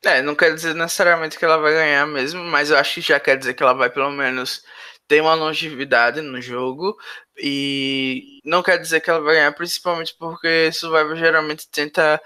[0.06, 3.20] É, não quer dizer necessariamente que ela vai ganhar mesmo, mas eu acho que já
[3.20, 4.64] quer dizer que ela vai pelo menos
[5.08, 6.96] ter uma longevidade no jogo
[7.38, 12.22] e não quer dizer que ela vai ganhar, principalmente porque Survivor geralmente tenta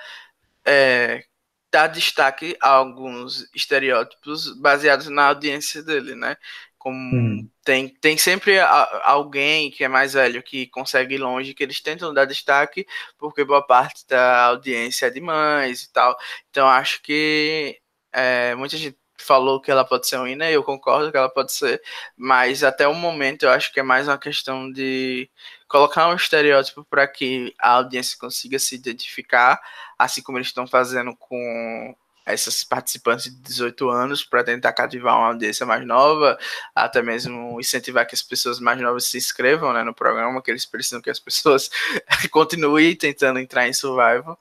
[0.66, 1.24] é,
[1.72, 6.36] dar destaque a alguns estereótipos baseados na audiência dele, né?
[6.78, 7.50] Como hum.
[7.64, 11.80] tem, tem sempre a, alguém que é mais velho que consegue ir longe, que eles
[11.80, 12.86] tentam dar destaque,
[13.18, 16.18] porque boa parte da audiência é de mães e tal.
[16.50, 17.80] Então acho que
[18.12, 21.54] é, muita gente falou que ela pode ser uma e eu concordo que ela pode
[21.54, 21.82] ser,
[22.18, 25.30] mas até o momento eu acho que é mais uma questão de
[25.72, 29.60] colocar um estereótipo para que a audiência consiga se identificar,
[29.98, 35.30] assim como eles estão fazendo com essas participantes de 18 anos para tentar cativar uma
[35.30, 36.38] audiência mais nova,
[36.76, 40.66] até mesmo incentivar que as pessoas mais novas se inscrevam né, no programa, que eles
[40.66, 41.72] precisam que as pessoas
[42.30, 44.38] continuem tentando entrar em survival.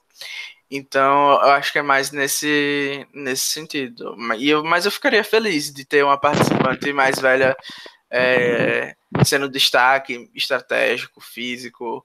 [0.70, 4.16] Então, eu acho que é mais nesse, nesse sentido.
[4.36, 7.56] E eu, mas eu ficaria feliz de ter uma participante mais velha
[8.10, 8.94] é,
[9.24, 12.04] sendo destaque estratégico, físico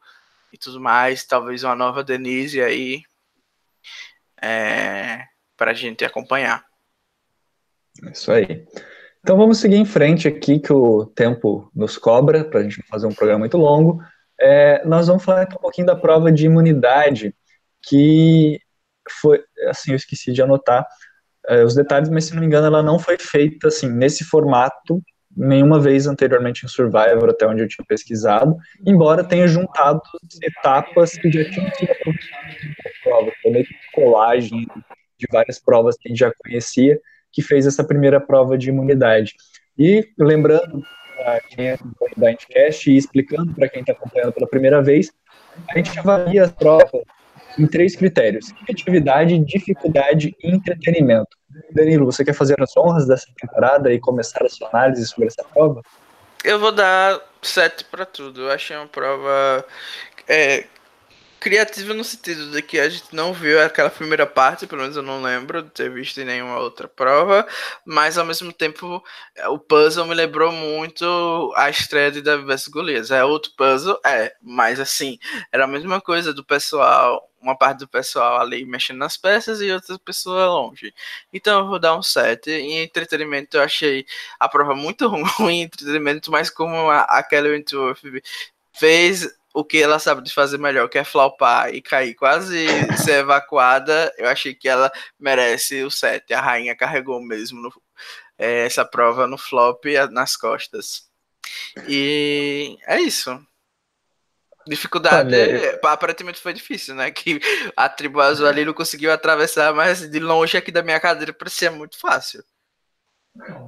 [0.54, 1.26] e tudo mais.
[1.26, 3.02] Talvez uma nova Denise aí.
[4.42, 5.26] É,
[5.58, 6.64] para a gente acompanhar.
[8.12, 8.66] Isso aí.
[9.22, 13.08] Então vamos seguir em frente aqui, que o tempo nos cobra, para a gente fazer
[13.08, 14.00] um programa muito longo.
[14.40, 17.34] É, nós vamos falar um pouquinho da prova de imunidade,
[17.82, 18.60] que
[19.22, 20.86] foi, assim, eu esqueci de anotar
[21.48, 25.02] é, os detalhes, mas se não me engano, ela não foi feita, assim, nesse formato,
[25.36, 30.02] nenhuma vez anteriormente em Survivor, até onde eu tinha pesquisado, embora tenha juntado
[30.42, 34.68] etapas que já tinham sido aproveitadas prova, foi meio que colagem
[35.18, 37.00] de várias provas que a gente já conhecia,
[37.32, 39.36] que fez essa primeira prova de imunidade.
[39.78, 40.82] E lembrando
[41.16, 41.78] para quem é
[42.18, 45.12] da Endcast e explicando para quem está acompanhando pela primeira vez,
[45.70, 46.90] a gente avalia as provas
[47.58, 51.38] em três critérios: criatividade, dificuldade e entretenimento.
[51.72, 55.44] Danilo, você quer fazer as honras dessa temporada e começar a sua análise sobre essa
[55.44, 55.82] prova?
[56.44, 58.42] Eu vou dar sete para tudo.
[58.42, 59.66] Eu achei uma prova
[60.28, 60.66] é,
[61.40, 65.04] criativa no sentido de que a gente não viu aquela primeira parte, pelo menos eu
[65.04, 67.48] não lembro de ter visto em nenhuma outra prova,
[67.86, 69.04] mas ao mesmo tempo
[69.36, 73.12] é, o puzzle me lembrou muito a estreia de Davi vs Golias.
[73.12, 74.00] É outro puzzle?
[74.06, 75.20] É, mas assim,
[75.52, 79.72] era a mesma coisa do pessoal, uma parte do pessoal ali mexendo nas peças e
[79.72, 80.94] outra pessoa longe.
[81.32, 82.50] Então eu vou dar um 7.
[82.52, 84.06] Em entretenimento eu achei
[84.40, 88.02] a prova muito ruim, entretenimento, mas como a Kelly Wentworth
[88.74, 92.68] fez o que ela sabe de fazer melhor, que é flopar e cair quase
[93.02, 96.34] ser evacuada, eu achei que ela merece o 7.
[96.34, 97.72] A rainha carregou mesmo no,
[98.38, 101.10] é, essa prova no flop nas costas.
[101.88, 103.40] E é isso.
[104.68, 107.10] Dificuldade, Olha, aparentemente foi difícil, né?
[107.10, 107.40] Que
[107.78, 111.72] a tribo azul ali não conseguiu atravessar, mas de longe aqui da minha cadeira parecia
[111.72, 112.44] muito fácil.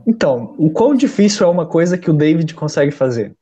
[0.05, 3.37] Então, o quão difícil é uma coisa que o David consegue fazer?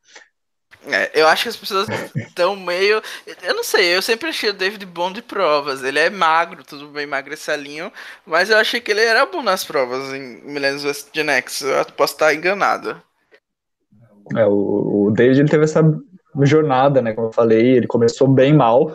[0.88, 3.02] É, eu acho que as pessoas estão meio.
[3.42, 5.82] Eu não sei, eu sempre achei o David bom de provas.
[5.82, 7.92] Ele é magro, tudo bem magrecelinho,
[8.24, 11.62] mas eu achei que ele era bom nas provas em Millennium West Gen X.
[11.62, 13.00] Eu posso estar enganado.
[14.36, 15.82] É, o, o David ele teve essa
[16.42, 17.12] jornada, né?
[17.12, 18.92] Como eu falei, ele começou bem mal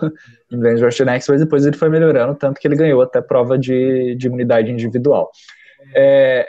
[0.51, 3.21] em Millennium West Gen X, mas depois ele foi melhorando, tanto que ele ganhou até
[3.21, 5.29] prova de, de imunidade individual.
[5.93, 6.47] É,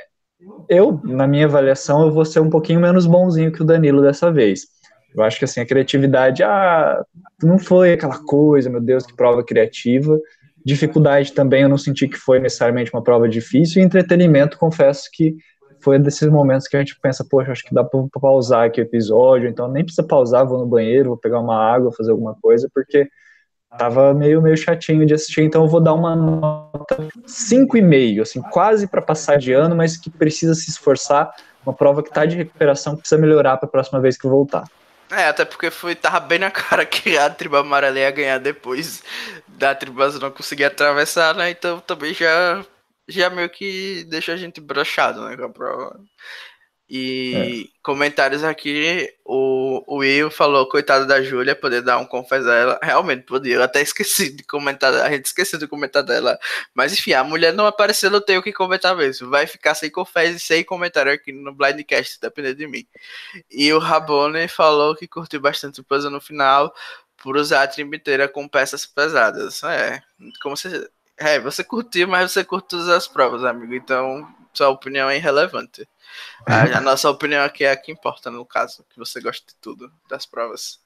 [0.68, 4.30] eu, na minha avaliação, eu vou ser um pouquinho menos bonzinho que o Danilo dessa
[4.30, 4.66] vez.
[5.14, 7.04] Eu acho que assim, a criatividade, ah,
[7.42, 10.18] não foi aquela coisa, meu Deus, que prova criativa.
[10.64, 13.82] Dificuldade também, eu não senti que foi necessariamente uma prova difícil.
[13.82, 15.36] E entretenimento, confesso que
[15.82, 18.84] foi desses momentos que a gente pensa, poxa, acho que dá para pausar aqui o
[18.84, 22.68] episódio, então nem precisa pausar, vou no banheiro, vou pegar uma água, fazer alguma coisa,
[22.72, 23.08] porque
[23.76, 26.96] tava meio, meio chatinho de assistir, então eu vou dar uma nota
[27.26, 31.32] 5,5, assim, quase para passar de ano, mas que precisa se esforçar,
[31.66, 34.64] uma prova que está de recuperação, precisa melhorar para a próxima vez que voltar.
[35.12, 39.02] É, até porque foi, tava bem na cara que a tribo amarela ia ganhar depois
[39.46, 41.50] da tribo azul não conseguir atravessar, né?
[41.50, 42.64] Então também já,
[43.06, 45.36] já meio que deixa a gente brochado, né?
[45.36, 46.00] Com a prova.
[46.88, 47.78] E é.
[47.82, 52.78] comentários aqui, o, o Will falou, coitada da Júlia, poder dar um confesso a ela.
[52.82, 56.38] Realmente podia, eu até esqueci de comentar, a gente esqueceu de comentar dela.
[56.74, 59.30] Mas enfim, a mulher não apareceu, não tem o que comentar mesmo.
[59.30, 62.86] Vai ficar sem confesso e sem comentário aqui no Blindcast, dependendo de mim.
[63.50, 66.74] E o Rabone falou que curtiu bastante o puzzle no final,
[67.22, 69.62] por usar a trimiteira com peças pesadas.
[69.62, 70.02] É,
[70.42, 70.88] como você.
[71.16, 73.74] É, você curtiu, mas você curtiu as provas, amigo.
[73.74, 75.86] Então, sua opinião é irrelevante.
[76.46, 79.54] A, a, nossa opinião aqui é a que importa, no caso, que você gosta de
[79.60, 80.80] tudo, das provas.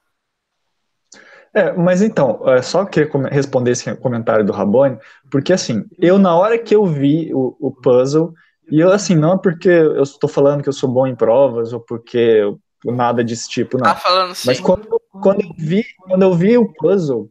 [1.55, 4.99] É, mas então, é, só queria responder esse comentário do Rabone,
[5.31, 8.35] porque assim, eu na hora que eu vi o, o puzzle,
[8.71, 11.73] e eu assim, não é porque eu estou falando que eu sou bom em provas,
[11.73, 13.85] ou porque eu, nada desse tipo, não.
[13.85, 14.49] Tá falando sim.
[14.49, 17.31] Mas quando, quando, eu vi, quando eu vi o puzzle,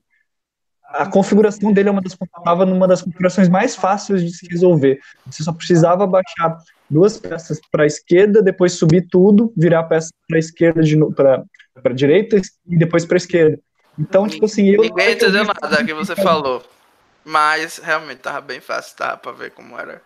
[0.98, 5.00] a configuração dele é uma das estava numa das configurações mais fáceis de se resolver.
[5.26, 6.58] Você só precisava baixar
[6.90, 10.82] duas peças para a esquerda, depois subir tudo, virar a peça para a esquerda
[11.16, 11.44] para
[11.82, 12.38] para direita
[12.68, 13.60] e depois para a esquerda.
[14.00, 16.64] Então, tipo assim, eu ninguém entendeu nada que você falou,
[17.24, 20.02] mas realmente tava bem fácil, tá, para ver como era.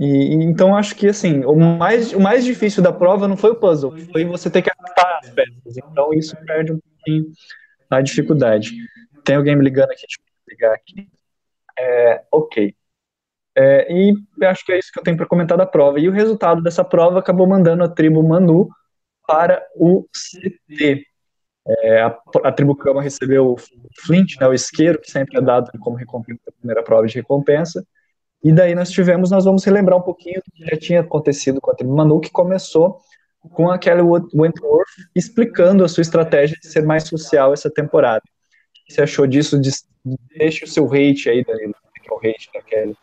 [0.00, 3.54] E, então acho que assim, o mais, o mais difícil da prova não foi o
[3.54, 5.76] puzzle, foi você ter que adaptar as peças.
[5.76, 7.30] Então isso perde um pouquinho
[7.98, 8.72] a dificuldade.
[9.24, 11.08] Tem alguém me ligando aqui, deixa eu ligar aqui.
[11.78, 12.74] É, ok.
[13.54, 14.14] É, e
[14.44, 16.00] acho que é isso que eu tenho para comentar da prova.
[16.00, 18.68] E o resultado dessa prova acabou mandando a tribo Manu
[19.26, 21.06] para o CT.
[21.66, 23.56] É, a, a, tribo Cama recebeu o
[24.04, 27.86] Flint, né, o isqueiro, que sempre é dado como recompensa da primeira prova de recompensa.
[28.42, 31.70] E daí nós tivemos, nós vamos relembrar um pouquinho do que já tinha acontecido com
[31.70, 32.98] a tribo Manu, que começou
[33.50, 38.22] com a Kelly Wentworth explicando a sua estratégia de ser mais social essa temporada.
[38.24, 39.60] O que você achou disso?
[40.36, 41.74] Deixe o seu hate aí, Danilo.
[42.02, 42.96] Que é o hate da Kelly.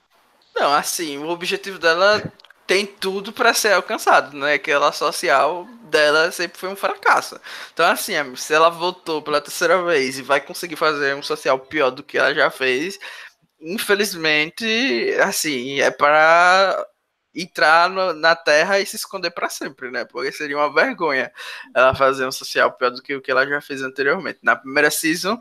[0.56, 2.22] Não, assim, o objetivo dela
[2.68, 4.58] tem tudo para ser alcançado, né?
[4.58, 7.40] Que ela social dela sempre foi um fracasso.
[7.74, 11.90] Então, assim, se ela voltou pela terceira vez e vai conseguir fazer um social pior
[11.90, 13.00] do que ela já fez,
[13.60, 14.66] infelizmente,
[15.22, 16.86] assim, é para
[17.34, 20.06] entrar no, na Terra e se esconder para sempre, né?
[20.06, 21.32] Porque seria uma vergonha
[21.76, 24.40] ela fazer um social pior do que o que ela já fez anteriormente.
[24.42, 25.40] Na primeira season,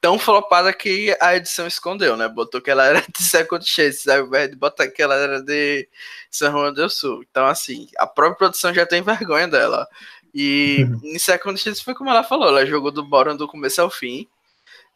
[0.00, 2.28] tão flopada que a edição escondeu, né?
[2.28, 5.88] Botou que ela era de Second Chase, ao invés de botar que ela era de
[6.30, 7.24] San Juan del Sul.
[7.28, 9.86] Então, assim, a própria produção já tem vergonha dela.
[10.34, 11.00] E uhum.
[11.04, 14.28] em Second Chase foi como ela falou, ela jogou do bottom do começo ao fim.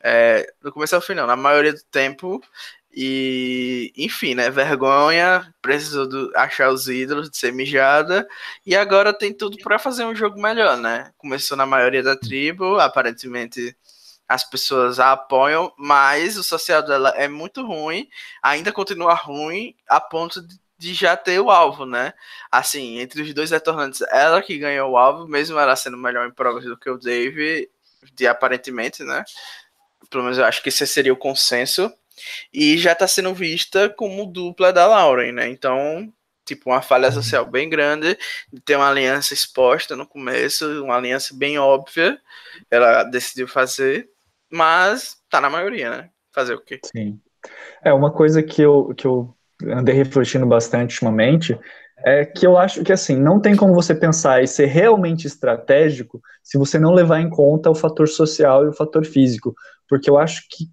[0.04, 2.42] É, do começo ao fim, não, na maioria do tempo.
[2.94, 4.50] E, enfim, né?
[4.50, 8.28] Vergonha, precisou do, achar os ídolos, de ser mijada.
[8.66, 11.10] E agora tem tudo para fazer um jogo melhor, né?
[11.16, 13.74] Começou na maioria da tribo, aparentemente
[14.28, 18.08] as pessoas a apoiam, mas o social dela é muito ruim,
[18.42, 22.14] ainda continua ruim, a ponto de, de já ter o alvo, né?
[22.50, 26.32] Assim, entre os dois retornantes, ela que ganhou o alvo, mesmo ela sendo melhor em
[26.32, 27.70] provas do que o Dave,
[28.14, 29.24] de aparentemente, né?
[30.10, 31.92] Pelo menos eu acho que esse seria o consenso.
[32.52, 35.48] E já está sendo vista como dupla da Lauren, né?
[35.48, 36.12] Então,
[36.44, 37.14] tipo, uma falha uhum.
[37.14, 38.16] social bem grande,
[38.52, 42.18] de ter uma aliança exposta no começo, uma aliança bem óbvia,
[42.70, 44.08] ela decidiu fazer,
[44.50, 46.10] mas tá na maioria, né?
[46.32, 46.80] Fazer o quê?
[46.84, 47.20] Sim.
[47.84, 49.34] É, uma coisa que eu, que eu
[49.66, 51.58] andei refletindo bastante ultimamente
[52.04, 56.20] é que eu acho que, assim, não tem como você pensar e ser realmente estratégico
[56.42, 59.54] se você não levar em conta o fator social e o fator físico,
[59.88, 60.68] porque eu acho que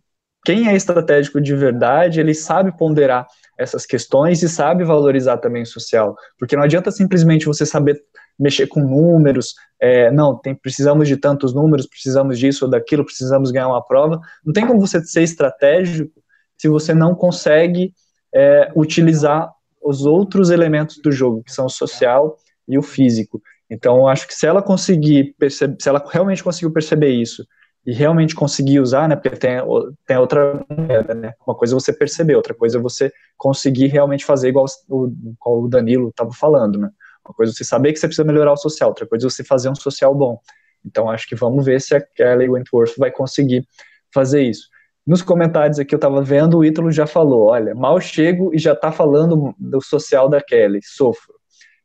[0.46, 3.28] quem é estratégico de verdade, ele sabe ponderar
[3.58, 8.02] essas questões e sabe valorizar também o social, porque não adianta simplesmente você saber
[8.40, 13.52] mexer com números, é, não, tem, precisamos de tantos números, precisamos disso ou daquilo, precisamos
[13.52, 14.22] ganhar uma prova.
[14.46, 16.24] Não tem como você ser estratégico
[16.58, 17.94] se você não consegue
[18.34, 23.42] é, utilizar os outros elementos do jogo, que são o social e o físico.
[23.70, 27.46] Então, acho que se ela conseguir perceber, se ela realmente conseguiu perceber isso
[27.86, 29.58] e realmente conseguir usar, né, porque tem,
[30.06, 34.26] tem outra moeda, né, uma coisa é você perceber, outra coisa é você conseguir realmente
[34.26, 36.90] fazer igual o, igual o Danilo estava falando, né,
[37.26, 39.70] uma coisa é você saber que você precisa melhorar o social, outra coisa você fazer
[39.70, 40.40] um social bom.
[40.86, 43.68] Então, acho que vamos ver se a Kelly Wentworth vai conseguir
[44.14, 44.68] fazer isso.
[45.06, 48.74] Nos comentários aqui eu estava vendo, o Ítalo já falou, olha, mal chego e já
[48.74, 51.34] está falando do social da Kelly, sofro.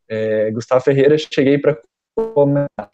[0.08, 1.78] É, Gustavo Ferreira, cheguei para
[2.34, 2.90] comentar.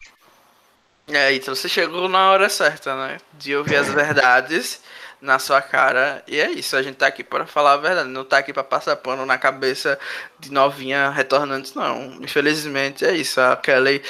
[1.13, 3.17] É, então você chegou na hora certa, né?
[3.33, 4.81] De ouvir as verdades
[5.21, 6.23] na sua cara.
[6.27, 8.63] E é isso, a gente tá aqui para falar a verdade, não tá aqui para
[8.63, 9.99] passar pano na cabeça
[10.39, 12.13] de novinha retornantes, não.
[12.21, 13.39] Infelizmente é isso.
[13.41, 14.01] A Kelly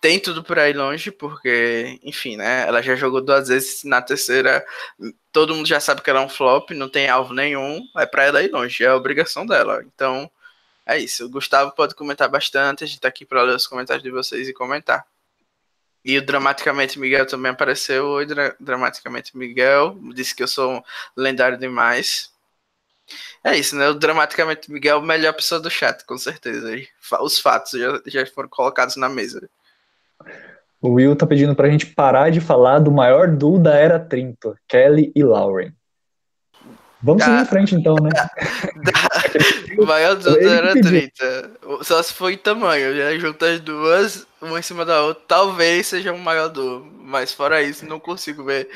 [0.00, 2.66] tem tudo para ir longe, porque, enfim, né?
[2.68, 4.64] Ela já jogou duas vezes na terceira.
[5.32, 7.80] Todo mundo já sabe que ela é um flop, não tem alvo nenhum.
[7.96, 9.82] É para ela ir longe, é a obrigação dela.
[9.94, 10.30] Então,
[10.86, 11.26] é isso.
[11.26, 12.84] O Gustavo pode comentar bastante.
[12.84, 15.06] A gente tá aqui para ler os comentários de vocês e comentar.
[16.04, 18.06] E o Dramaticamente Miguel também apareceu.
[18.08, 19.96] Oi, Dra Dramaticamente Miguel.
[20.14, 20.84] Disse que eu sou
[21.16, 22.30] lendário demais.
[23.42, 23.88] É isso, né?
[23.88, 26.76] O Dramaticamente Miguel, melhor pessoa do chat, com certeza.
[27.20, 29.48] Os fatos já, já foram colocados na mesa.
[30.80, 34.54] O Will tá pedindo pra gente parar de falar do maior duo da era 30,
[34.68, 35.72] Kelly e Lauren.
[37.02, 38.10] Vamos seguir em frente então, né?
[38.10, 38.30] Da,
[39.86, 41.50] maior duo da era 30.
[41.82, 45.86] Só se for em tamanho, já junta as duas, uma em cima da outra, talvez
[45.86, 46.86] seja um maior duo.
[47.00, 48.68] Mas fora isso, não consigo ver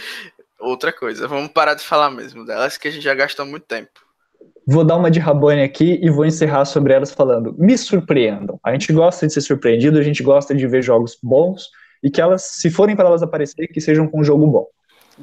[0.58, 1.26] outra coisa.
[1.28, 3.90] Vamos parar de falar mesmo delas, que a gente já gastou muito tempo.
[4.66, 8.60] Vou dar uma de Rabone aqui e vou encerrar sobre elas falando: me surpreendam.
[8.62, 11.68] A gente gosta de ser surpreendido, a gente gosta de ver jogos bons
[12.02, 14.66] e que elas, se forem para elas aparecer, que sejam com um jogo bom.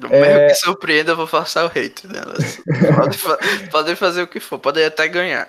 [0.09, 0.21] É...
[0.21, 2.61] mesmo que surpreenda, eu vou forçar o hate nelas.
[2.95, 3.37] podem, fa
[3.71, 5.47] podem fazer o que for, podem até ganhar.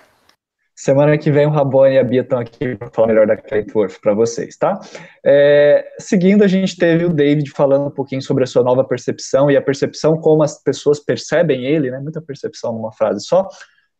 [0.79, 3.99] Semana que vem o Rabone e a Bia estão aqui para falar melhor da Clayworth
[3.99, 4.79] para vocês, tá?
[5.25, 9.49] É, seguindo, a gente teve o David falando um pouquinho sobre a sua nova percepção
[9.49, 11.99] e a percepção como as pessoas percebem ele, né?
[11.99, 13.47] Muita percepção numa frase só.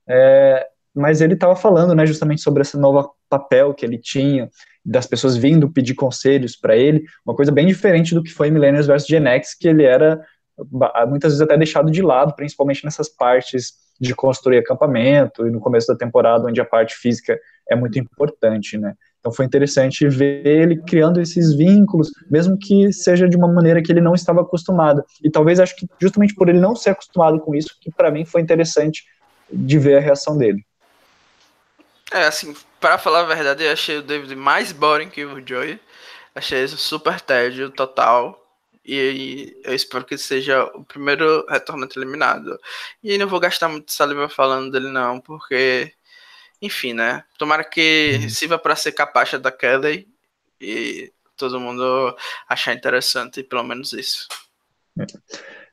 [0.07, 4.49] É, mas ele estava falando, né, justamente sobre esse novo papel que ele tinha,
[4.85, 8.87] das pessoas vindo pedir conselhos para ele, uma coisa bem diferente do que foi Millennials
[8.87, 10.19] vs Gen X, que ele era
[11.07, 15.87] muitas vezes até deixado de lado, principalmente nessas partes de construir acampamento e no começo
[15.87, 17.39] da temporada, onde a parte física
[17.69, 18.93] é muito importante, né?
[19.19, 23.91] Então foi interessante ver ele criando esses vínculos, mesmo que seja de uma maneira que
[23.91, 25.03] ele não estava acostumado.
[25.23, 28.23] E talvez acho que justamente por ele não ser acostumado com isso, que para mim
[28.23, 29.03] foi interessante
[29.51, 30.63] de ver a reação dele.
[32.11, 35.79] É, assim, para falar a verdade, eu achei o David mais boring que o Joey.
[36.33, 38.46] Achei isso super tédio total.
[38.87, 42.57] E eu espero que seja o primeiro retornante eliminado.
[43.03, 45.91] E não vou gastar muito saliva falando dele, não, porque.
[46.61, 47.23] Enfim, né?
[47.37, 48.29] Tomara que uhum.
[48.29, 50.07] sirva para ser capacha da Kelly
[50.59, 52.15] e todo mundo
[52.49, 54.27] achar interessante, pelo menos isso.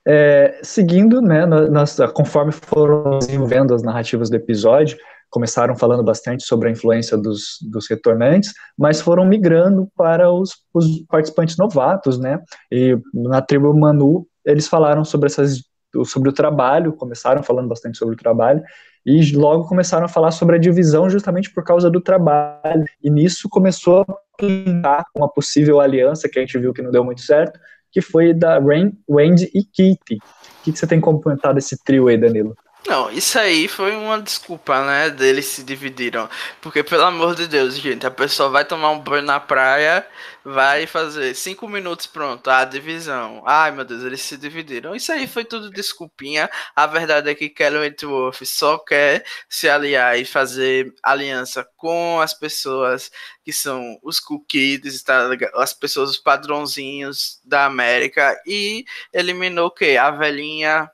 [0.07, 4.99] É, seguindo, né, nós, conforme foram desenvolvendo as narrativas do episódio,
[5.35, 11.05] começaram falando bastante sobre a influência dos, dos retornantes, mas foram migrando para os, os,
[11.09, 12.41] participantes novatos, né?
[12.71, 15.59] E na tribo Manu, eles falaram sobre essas
[16.05, 18.63] sobre o trabalho, começaram falando bastante sobre o trabalho,
[19.07, 22.85] e logo começaram a falar sobre a divisão justamente por causa do trabalho.
[23.03, 27.05] E nisso começou a pintar uma possível aliança que a gente viu que não deu
[27.05, 27.61] muito certo,
[27.93, 30.17] que foi da Rain, Wendy e Kitty.
[30.17, 32.57] O que, que você tem comentado desse trio aí, Danilo?
[32.87, 35.09] Não, isso aí foi uma desculpa, né?
[35.09, 36.29] Deles se dividiram.
[36.61, 40.07] Porque, pelo amor de Deus, gente, a pessoa vai tomar um banho na praia,
[40.45, 43.43] vai fazer cinco minutos, pronto, a divisão.
[43.47, 44.95] Ai, meu Deus, eles se dividiram.
[44.95, 46.51] Isso aí foi tudo desculpinha.
[46.77, 52.35] A verdade é que Kelly Wentworth só quer se aliar e fazer aliança com as
[52.35, 53.11] pessoas
[53.43, 58.39] que são os cookies, tá, as pessoas, os padrãozinhos da América.
[58.47, 59.97] E eliminou o quê?
[59.99, 60.91] A velhinha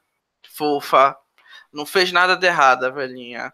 [0.56, 1.16] fofa
[1.72, 3.52] não fez nada de errado, a velhinha.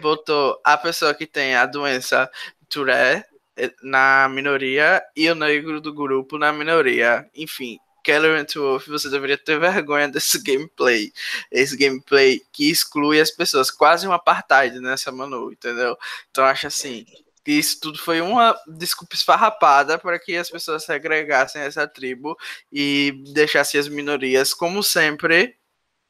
[0.00, 2.30] Botou a pessoa que tem a doença
[2.68, 7.28] Tourette eh, na minoria e o negro do grupo na minoria.
[7.34, 11.12] Enfim, Kelly Wentworth, você deveria ter vergonha desse gameplay.
[11.50, 13.70] Esse gameplay que exclui as pessoas.
[13.70, 15.96] Quase um apartheid nessa Manu, entendeu?
[16.30, 17.06] Então acho assim.
[17.44, 22.36] Que isso tudo foi uma desculpa esfarrapada para que as pessoas segregassem essa tribo
[22.72, 25.54] e deixassem as minorias, como sempre,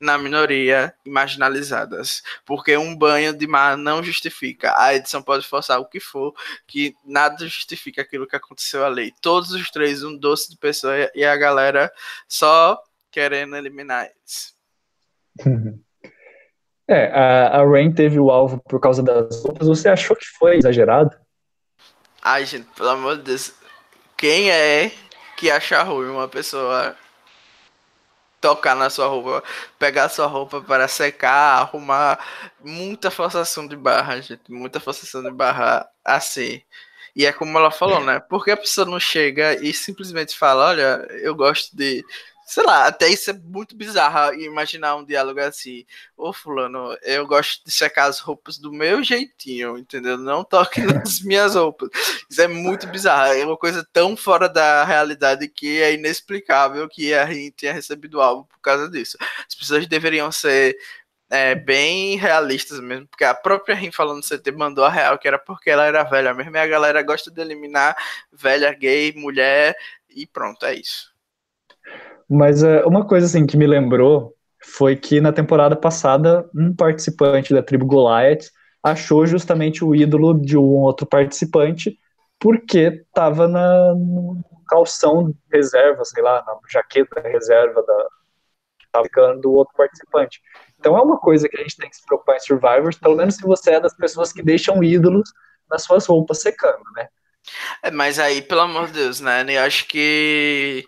[0.00, 4.74] na minoria e marginalizadas, porque um banho de mar não justifica.
[4.76, 6.34] A edição pode forçar o que for,
[6.66, 9.12] que nada justifica aquilo que aconteceu ali.
[9.20, 11.92] Todos os três, um doce de pessoa e a galera
[12.28, 12.78] só
[13.10, 14.54] querendo eliminar eles.
[16.86, 19.66] É, a, a Rain teve o alvo por causa das roupas.
[19.66, 21.16] Você achou que foi exagerado?
[22.20, 23.54] Ai, gente, pelo amor de Deus.
[24.18, 24.92] Quem é
[25.36, 26.94] que acha ruim uma pessoa
[28.44, 29.42] tocar na sua roupa,
[29.78, 32.18] pegar sua roupa para secar, arrumar
[32.62, 36.60] muita forçação de barra, gente, muita forçação de barra assim.
[37.16, 38.20] E é como ela falou, né?
[38.20, 42.04] Porque a pessoa não chega e simplesmente fala, olha, eu gosto de
[42.44, 45.84] sei lá, até isso é muito bizarro imaginar um diálogo assim.
[46.16, 50.18] Ô fulano, eu gosto de secar as roupas do meu jeitinho, entendeu?
[50.18, 51.90] Não toque nas minhas roupas.
[52.28, 53.32] Isso é muito bizarro.
[53.32, 58.20] É uma coisa tão fora da realidade que é inexplicável que a gente tenha recebido
[58.20, 59.16] algo por causa disso.
[59.48, 60.76] As pessoas deveriam ser
[61.30, 65.26] é, bem realistas mesmo, porque a própria Rim falando no CT mandou a real, que
[65.26, 67.96] era porque ela era velha mesmo, e a galera gosta de eliminar
[68.32, 69.76] velha, gay, mulher,
[70.08, 71.13] e pronto, é isso.
[72.28, 77.52] Mas uh, uma coisa assim que me lembrou foi que na temporada passada um participante
[77.52, 78.46] da tribo Goliath
[78.82, 81.98] achou justamente o ídolo de um outro participante
[82.38, 88.08] porque estava na no calção reserva, sei lá, na jaqueta reserva da
[88.94, 90.40] estava ficando do outro participante.
[90.78, 93.34] Então é uma coisa que a gente tem que se preocupar em Survivors, pelo menos
[93.36, 95.32] se você é das pessoas que deixam ídolos
[95.68, 97.08] nas suas roupas secando, né?
[97.82, 99.44] É, mas aí, pelo amor de Deus, né?
[99.48, 100.84] Eu acho que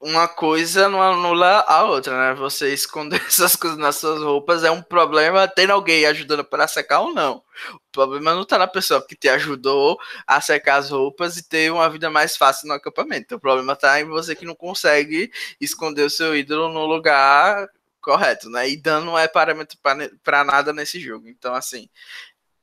[0.00, 2.34] uma coisa não anula a outra, né?
[2.34, 7.00] Você esconder essas coisas nas suas roupas é um problema tendo alguém ajudando para secar
[7.00, 7.42] ou não.
[7.74, 11.72] O problema não tá na pessoa que te ajudou a secar as roupas e ter
[11.72, 13.34] uma vida mais fácil no acampamento.
[13.36, 15.30] O problema tá em você que não consegue
[15.60, 17.68] esconder o seu ídolo no lugar
[18.00, 18.68] correto, né?
[18.68, 19.78] E dano não é parâmetro
[20.22, 21.28] para nada nesse jogo.
[21.28, 21.88] Então, assim,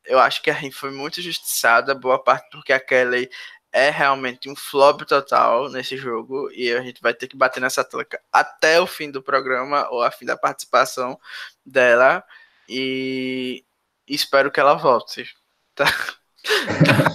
[0.06, 3.30] eu acho que a Rim foi muito justiçada, boa parte porque a Kelly
[3.74, 7.84] é realmente um flop total nesse jogo e a gente vai ter que bater nessa
[7.84, 11.20] troca até o fim do programa ou a fim da participação
[11.66, 12.24] dela
[12.70, 13.66] e
[14.08, 15.36] espero que ela volte
[15.76, 15.86] tá?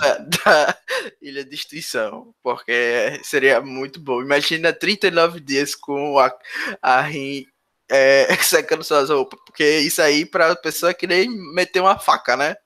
[0.00, 0.78] da, da,
[1.22, 4.22] Ilha de Extinção, porque seria muito bom.
[4.22, 6.34] Imagina 39 dias com a,
[6.80, 7.46] a Rin
[7.90, 9.40] é, secando suas roupas.
[9.44, 12.56] Porque isso aí, pra pessoa que nem meter uma faca, né?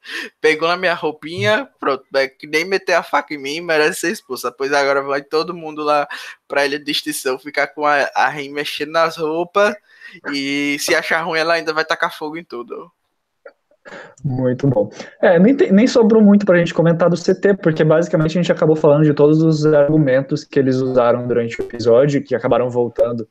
[0.40, 2.04] Pegou na minha roupinha, pronto.
[2.14, 4.50] É que nem meter a faca em mim, merece ser expulsa.
[4.50, 6.08] Pois agora vai todo mundo lá
[6.48, 9.74] pra ilha de extinção ficar com a, a Rim mexendo nas roupas.
[10.32, 12.90] E se achar ruim, ela ainda vai tacar fogo em tudo.
[14.24, 14.90] Muito bom.
[15.20, 18.52] É, nem, nem sobrou muito para a gente comentar do CT, porque basicamente a gente
[18.52, 23.26] acabou falando de todos os argumentos que eles usaram durante o episódio, que acabaram voltando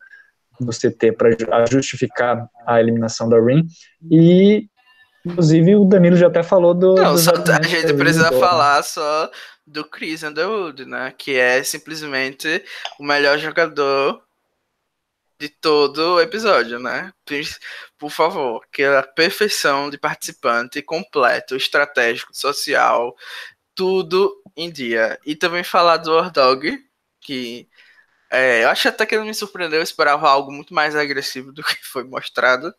[0.66, 3.66] do CT para justificar a eliminação da Rin.
[4.09, 4.68] E,
[5.26, 6.95] inclusive, o Danilo já até falou do.
[6.95, 9.30] Não, só a gente precisa falar só
[9.66, 11.14] do Chris Underwood, né?
[11.18, 12.64] Que é simplesmente
[12.99, 14.22] o melhor jogador
[15.39, 17.12] de todo o episódio, né?
[17.97, 23.16] Por favor, que é a perfeição de participante completo, estratégico, social,
[23.74, 25.18] tudo em dia.
[25.26, 26.78] E também falar do Ordog,
[27.20, 27.68] que
[28.32, 31.63] é, eu acho até que ele me surpreendeu, eu esperava algo muito mais agressivo do
[31.63, 32.73] que foi mostrado.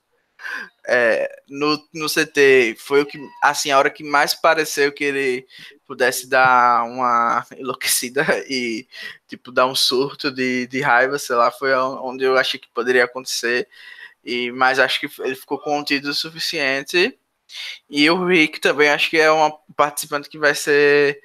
[0.87, 5.47] É, no, no CT foi o que, assim, a hora que mais pareceu que ele
[5.87, 8.87] pudesse dar uma enlouquecida e,
[9.29, 13.05] tipo, dar um surto de, de raiva, sei lá, foi onde eu achei que poderia
[13.05, 13.69] acontecer.
[14.25, 17.19] E, mas acho que ele ficou contido o suficiente.
[17.91, 21.21] E o Rick também acho que é uma participante que vai ser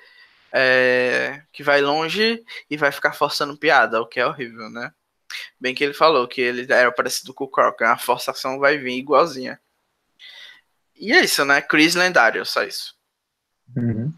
[0.51, 4.91] é, que vai longe e vai ficar forçando piada, o que é horrível, né?
[5.59, 8.97] Bem que ele falou que ele era parecido com o Croc, a forçação vai vir
[8.97, 9.59] igualzinha.
[10.95, 11.61] E é isso, né?
[11.61, 12.95] Chris lendário, só isso.
[13.75, 14.11] Uhum.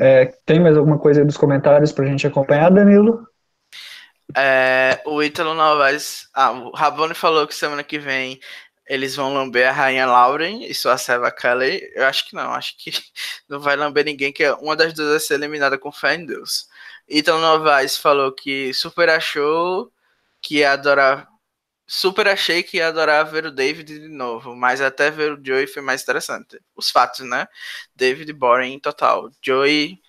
[0.00, 3.26] É, tem mais alguma coisa aí dos comentários pra gente acompanhar, Danilo?
[4.36, 6.28] É, o Ítalo Novaes.
[6.34, 8.38] Ah, o Rabone falou que semana que vem
[8.88, 11.80] eles vão lamber a Rainha Lauren e sua serva Kelly.
[11.94, 12.90] Eu acho que não, acho que
[13.48, 16.68] não vai lamber ninguém, que uma das duas vai ser eliminada com fé em Deus.
[17.08, 19.92] Então Novaes falou que super achou
[20.42, 21.28] que ia adorar.
[21.86, 25.66] Super achei que ia adorar ver o David de novo, mas até ver o Joey
[25.66, 26.60] foi mais interessante.
[26.76, 27.48] Os fatos, né?
[27.96, 29.30] David boring total.
[29.42, 30.00] Joey.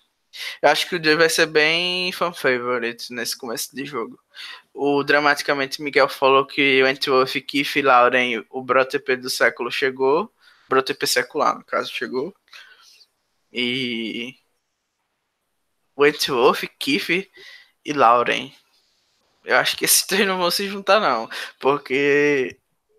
[0.62, 4.18] Eu acho que o Joey vai ser bem fan favorite nesse começo de jogo.
[4.72, 10.32] O Dramaticamente Miguel falou que o Antwolf, Kiff e Lauren, o BroTP do século chegou.
[10.68, 12.34] BroTP secular, no caso, chegou.
[13.52, 14.34] E.
[15.96, 17.28] O Antwolf, Kiff
[17.84, 18.52] e Lauren.
[19.44, 21.28] Eu acho que esses três não vão se juntar, não.
[21.58, 22.56] Porque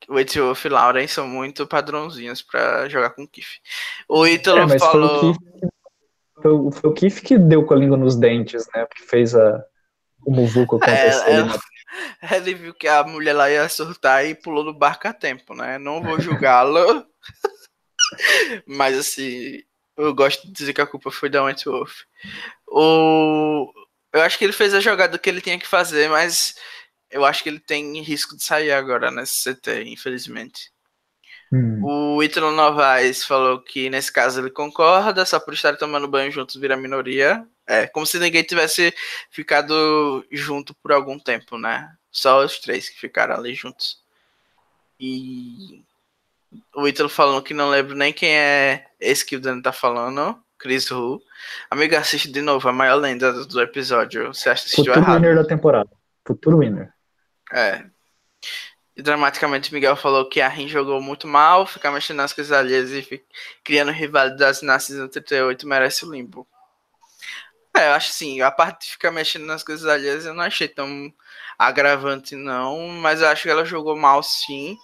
[0.08, 3.60] o Etiolf e Lauren são muito padrãozinhos para jogar com o Kiff.
[4.08, 5.36] O Ítalo é, falou.
[6.42, 8.86] Foi o, foi o Kiff que deu com a língua nos dentes, né?
[8.86, 9.64] Porque fez a,
[10.26, 11.30] o Muvuco acontecer.
[11.30, 11.60] É, ela,
[12.36, 15.78] ele viu que a mulher lá ia surtar e pulou no barco a tempo, né?
[15.78, 17.06] Não vou julgá-lo.
[18.68, 19.62] Mas assim,
[19.98, 22.06] eu gosto de dizer que a culpa foi da Wentworth.
[22.68, 23.72] O,
[24.14, 26.56] eu acho que ele fez a jogada que ele tinha que fazer, mas
[27.10, 30.71] eu acho que ele tem risco de sair agora nesse CT, infelizmente.
[31.52, 31.84] Hum.
[31.84, 36.56] O Ítalo Novaes falou que nesse caso ele concorda, só por estar tomando banho juntos
[36.56, 37.46] vira minoria.
[37.68, 38.94] É, como se ninguém tivesse
[39.30, 41.92] ficado junto por algum tempo, né?
[42.12, 44.00] Só os três que ficaram ali juntos.
[45.00, 45.84] E
[46.76, 50.38] o Ítalo falando que não lembro nem quem é esse que o Dani tá falando.
[50.58, 51.22] Chris Hu.
[51.70, 54.28] Amigo, assiste de novo a maior lenda do, episódio.
[54.28, 55.22] Você acha que assistiu Futuro errado?
[55.22, 55.90] winner da temporada.
[56.26, 56.94] Futuro winner.
[57.52, 57.84] É.
[58.96, 62.92] E dramaticamente Miguel falou que a Rin jogou muito mal, ficar mexendo nas coisas alheias
[62.92, 63.24] e
[63.64, 66.48] criando rivalidades na Season 38 merece o limbo.
[67.74, 70.68] É, eu acho sim, a parte de ficar mexendo nas coisas alheias eu não achei
[70.68, 71.14] tão
[71.58, 74.78] agravante não, mas eu acho que ela jogou mal sim.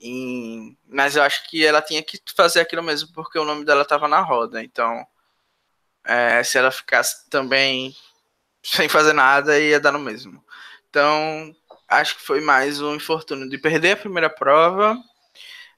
[0.00, 0.76] E...
[0.86, 4.06] Mas eu acho que ela tinha que fazer aquilo mesmo porque o nome dela estava
[4.06, 5.06] na roda, então
[6.04, 7.94] é, se ela ficasse também
[8.62, 10.44] sem fazer nada, ia dar no mesmo.
[10.90, 11.54] Então,
[11.88, 14.96] acho que foi mais um infortúnio de perder a primeira prova,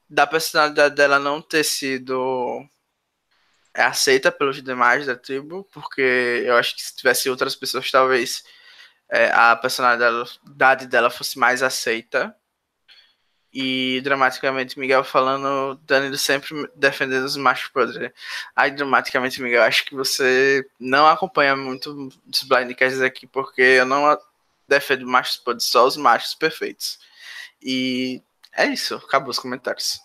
[0.09, 2.67] da personalidade dela não ter sido
[3.75, 8.43] aceita pelos demais da tribo, porque eu acho que se tivesse outras pessoas, talvez
[9.11, 12.35] é, a personalidade dela fosse mais aceita.
[13.53, 18.13] E dramaticamente Miguel falando, Danilo sempre defendendo os machos podres.
[18.55, 24.07] Aí dramaticamente Miguel, acho que você não acompanha muito os blindcasts aqui, porque eu não
[24.69, 26.99] defendo machos podres, só os machos perfeitos.
[27.63, 28.23] E
[28.57, 30.01] é isso, acabou os comentários.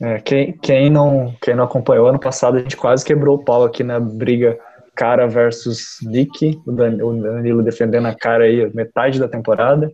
[0.00, 3.64] É, quem, quem, não, quem não acompanhou, ano passado a gente quase quebrou o pau
[3.64, 4.58] aqui na briga
[4.98, 9.92] cara versus Nick, o Danilo defendendo a cara aí metade da temporada.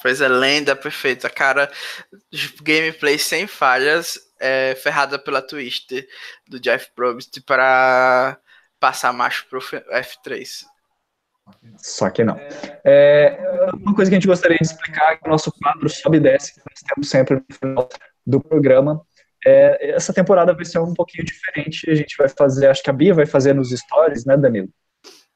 [0.00, 1.28] Pois é, lenda perfeita.
[1.28, 1.70] Cara,
[2.62, 6.06] gameplay sem falhas, é, ferrada pela twist
[6.48, 8.38] do Jeff Probst para
[8.80, 10.64] passar macho pro F3.
[11.76, 12.36] Só que não.
[12.84, 13.38] É,
[13.74, 16.20] uma coisa que a gente gostaria de explicar é que o nosso quadro sobe e
[16.20, 17.88] desce, que nós temos sempre no final
[18.26, 19.00] do programa.
[19.46, 21.88] É, essa temporada vai ser um pouquinho diferente.
[21.90, 24.68] A gente vai fazer, acho que a Bia vai fazer nos stories, né, Danilo?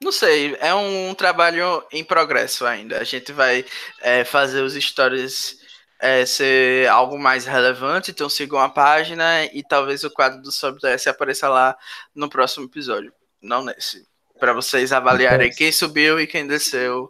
[0.03, 2.99] Não sei, é um trabalho em progresso ainda.
[2.99, 3.65] A gente vai
[4.01, 5.63] é, fazer os stories
[6.01, 10.81] é, ser algo mais relevante, então sigam a página e talvez o quadro do Sobe
[10.81, 11.77] DS apareça lá
[12.13, 14.05] no próximo episódio, não nesse.
[14.43, 17.09] Para vocês avaliarem quem subiu e quem desceu.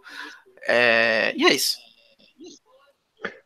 [0.68, 1.78] É, e é isso.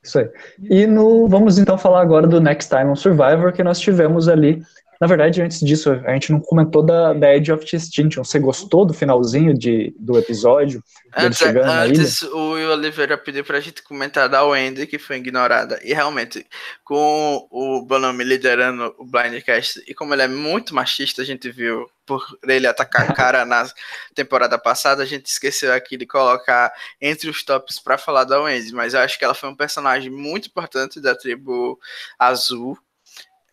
[0.03, 0.28] Isso aí.
[0.59, 4.61] E no, vamos então falar agora do Next Time on Survivor, que nós tivemos ali
[5.01, 8.24] na verdade, antes disso, a gente não comentou da, da Edge of Extinction.
[8.24, 10.82] Você gostou do finalzinho de, do episódio?
[11.14, 15.78] Antes, antes o Will Oliveira pediu pra gente comentar da Wendy, que foi ignorada.
[15.82, 16.47] E realmente,
[16.82, 21.86] com o Bonami liderando o Blindcast, e como ele é muito machista, a gente viu
[22.07, 23.68] por ele atacar a cara na
[24.14, 28.72] temporada passada, a gente esqueceu aqui de colocar entre os tops para falar da Wendy.
[28.72, 31.78] Mas eu acho que ela foi um personagem muito importante da tribo
[32.18, 32.78] azul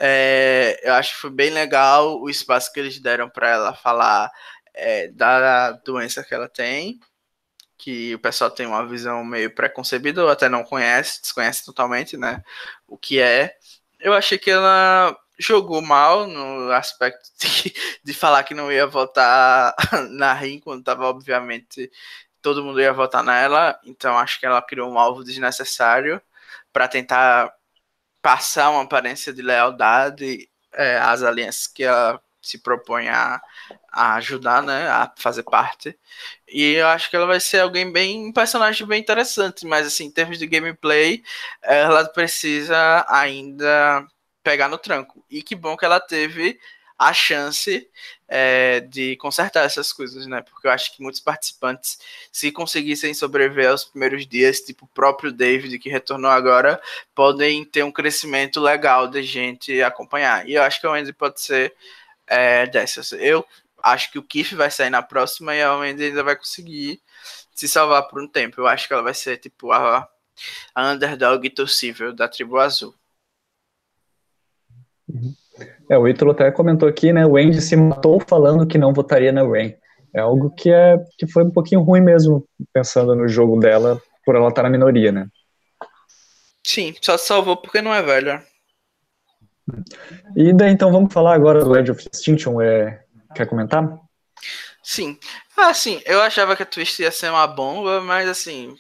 [0.06, 4.30] é, eu acho que foi bem legal o espaço que eles deram para ela falar
[4.74, 7.00] é, da doença que ela tem,
[7.78, 12.44] que o pessoal tem uma visão meio preconcebida ou até não conhece, desconhece totalmente, né?
[12.86, 13.56] O que é.
[13.98, 17.74] Eu achei que ela jogou mal no aspecto de,
[18.04, 19.74] de falar que não ia votar
[20.12, 21.90] na RIM, quando estava obviamente
[22.42, 26.22] todo mundo ia votar nela, então acho que ela criou um alvo desnecessário
[26.74, 27.54] para tentar
[28.24, 33.42] passar uma aparência de lealdade é, às alianças que ela se propõe a,
[33.92, 35.98] a, ajudar, né, a fazer parte.
[36.48, 40.06] E eu acho que ela vai ser alguém bem, um personagem bem interessante, mas assim,
[40.06, 41.22] em termos de gameplay,
[41.62, 44.06] ela precisa ainda
[44.44, 45.26] pegar no tranco.
[45.30, 46.60] E que bom que ela teve
[46.98, 47.90] a chance
[48.28, 50.42] é, de consertar essas coisas, né?
[50.42, 52.00] Porque eu acho que muitos participantes,
[52.32, 56.82] se conseguissem sobreviver aos primeiros dias, tipo o próprio David, que retornou agora,
[57.14, 60.48] podem ter um crescimento legal de gente acompanhar.
[60.48, 61.76] E eu acho que a Wendy pode ser
[62.28, 63.12] é, dessas.
[63.14, 63.46] Eu
[63.84, 67.02] acho que o Keith vai sair na próxima e a Wendy ainda vai conseguir
[67.54, 68.62] se salvar por um tempo.
[68.62, 70.10] Eu acho que ela vai ser, tipo, a,
[70.74, 72.96] a underdog torcível da tribo azul.
[75.08, 75.36] Uhum.
[75.90, 77.26] É, o Ítalo até comentou aqui, né?
[77.26, 79.76] O Andy se matou falando que não votaria na Rain.
[80.14, 84.36] É algo que, é, que foi um pouquinho ruim mesmo, pensando no jogo dela, por
[84.36, 85.28] ela estar na minoria, né?
[86.66, 88.44] Sim, só salvou porque não é velha.
[90.36, 92.62] E daí então vamos falar agora do Edge of Extinction.
[92.62, 93.04] É,
[93.36, 93.98] quer comentar?
[94.84, 95.18] Sim.
[95.56, 98.76] Ah, sim, eu achava que a Twist ia ser uma bomba, mas assim,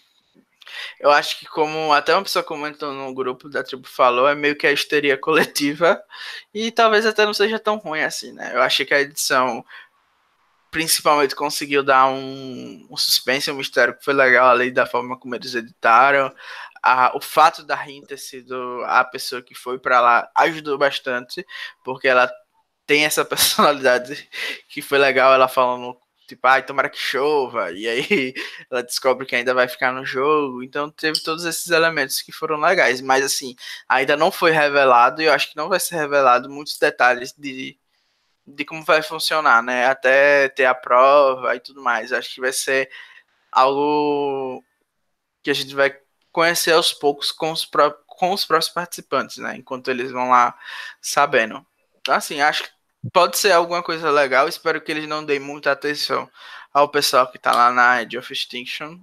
[1.00, 4.56] eu acho que, como até uma pessoa comentou no grupo da tribo falou, é meio
[4.56, 6.02] que a histeria coletiva.
[6.54, 8.52] E talvez até não seja tão ruim assim, né?
[8.54, 9.64] Eu achei que a edição
[10.74, 15.36] principalmente conseguiu dar um, um suspense, um mistério que foi legal ali da forma como
[15.36, 16.34] eles editaram.
[16.82, 21.46] A, o fato da Rin ter sido a pessoa que foi para lá ajudou bastante,
[21.84, 22.30] porque ela
[22.88, 24.28] tem essa personalidade
[24.68, 25.96] que foi legal ela falando
[26.28, 28.34] tipo, ai, tomara que chova, e aí
[28.70, 30.64] ela descobre que ainda vai ficar no jogo.
[30.64, 33.56] Então teve todos esses elementos que foram legais, mas assim,
[33.88, 37.78] ainda não foi revelado e eu acho que não vai ser revelado muitos detalhes de,
[38.46, 39.86] de como vai funcionar, né?
[39.88, 42.14] Até ter a prova e tudo mais.
[42.14, 42.90] Acho que vai ser
[43.52, 44.64] algo
[45.44, 45.98] que a gente vai
[46.32, 47.70] conhecer aos poucos com os,
[48.08, 49.56] com os próximos participantes, né?
[49.58, 50.58] Enquanto eles vão lá
[51.02, 51.66] sabendo.
[52.02, 52.70] Então, assim, acho que
[53.12, 54.48] pode ser alguma coisa legal.
[54.48, 56.30] Espero que eles não deem muita atenção
[56.74, 59.00] ao pessoal que tá lá na Edge of Extinction.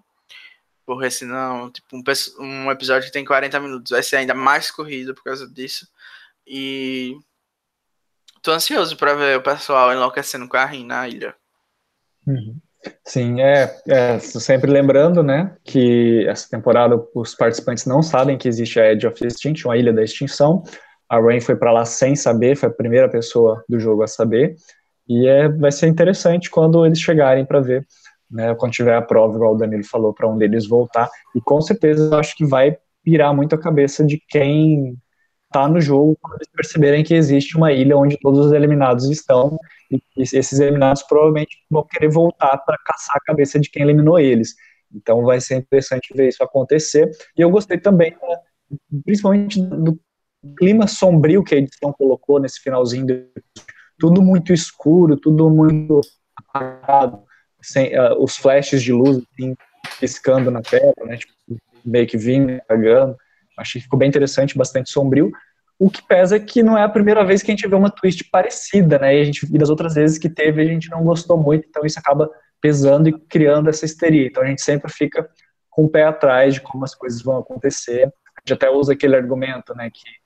[0.86, 2.02] Porque senão, tipo, um,
[2.40, 5.86] um episódio que tem 40 minutos vai ser ainda mais corrido por causa disso.
[6.46, 7.16] E
[8.42, 11.34] tô ansioso para ver o pessoal enlouquecendo com a Rin na ilha.
[12.26, 12.58] Uhum.
[13.04, 18.80] Sim, é, é, sempre lembrando, né, que essa temporada os participantes não sabem que existe
[18.80, 20.62] a Edge of Extinction, a Ilha da Extinção,
[21.10, 24.54] a Rain foi para lá sem saber, foi a primeira pessoa do jogo a saber.
[25.08, 27.84] E é, vai ser interessante quando eles chegarem para ver,
[28.30, 31.10] né, quando tiver a prova, igual o Danilo falou, para um deles voltar.
[31.34, 34.96] E com certeza eu acho que vai pirar muito a cabeça de quem
[35.46, 39.58] está no jogo quando eles perceberem que existe uma ilha onde todos os eliminados estão
[39.90, 44.54] e esses eliminados provavelmente vão querer voltar para caçar a cabeça de quem eliminou eles.
[44.94, 47.10] Então vai ser interessante ver isso acontecer.
[47.36, 48.36] E eu gostei também, né,
[49.04, 49.98] principalmente do
[50.56, 53.26] clima sombrio que a edição colocou nesse finalzinho, de,
[53.98, 56.00] tudo muito escuro, tudo muito
[56.36, 57.22] apagado,
[57.60, 59.54] sem, uh, os flashes de luz assim,
[59.98, 61.32] piscando na tela, né, tipo,
[61.84, 63.16] meio que vindo, apagando.
[63.58, 65.30] Achei que ficou bem interessante, bastante sombrio.
[65.78, 67.90] O que pesa é que não é a primeira vez que a gente vê uma
[67.90, 69.16] twist parecida, né?
[69.16, 71.84] E, a gente, e das outras vezes que teve, a gente não gostou muito, então
[71.84, 72.30] isso acaba
[72.60, 74.26] pesando e criando essa histeria.
[74.26, 75.28] Então a gente sempre fica
[75.70, 78.04] com o pé atrás de como as coisas vão acontecer.
[78.04, 80.19] A gente até usa aquele argumento, né, que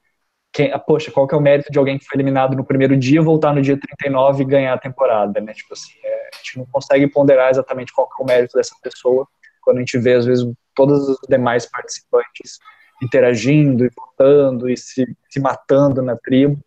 [0.54, 2.96] quem, ah, poxa, qual que é o mérito de alguém que foi eliminado no primeiro
[2.96, 5.52] dia voltar no dia 39 e ganhar a temporada, né?
[5.52, 8.74] Tipo assim, é, a gente não consegue ponderar exatamente qual que é o mérito dessa
[8.80, 9.26] pessoa
[9.60, 12.58] quando a gente vê, às vezes, todos os demais participantes
[13.02, 16.60] interagindo e votando e se, se matando na tribo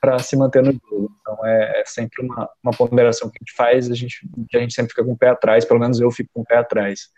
[0.00, 1.10] para se manter no jogo.
[1.20, 4.72] Então é, é, sempre uma, uma ponderação que a gente faz, a gente, a gente
[4.72, 7.08] sempre fica com o pé atrás, pelo menos eu fico com o pé atrás.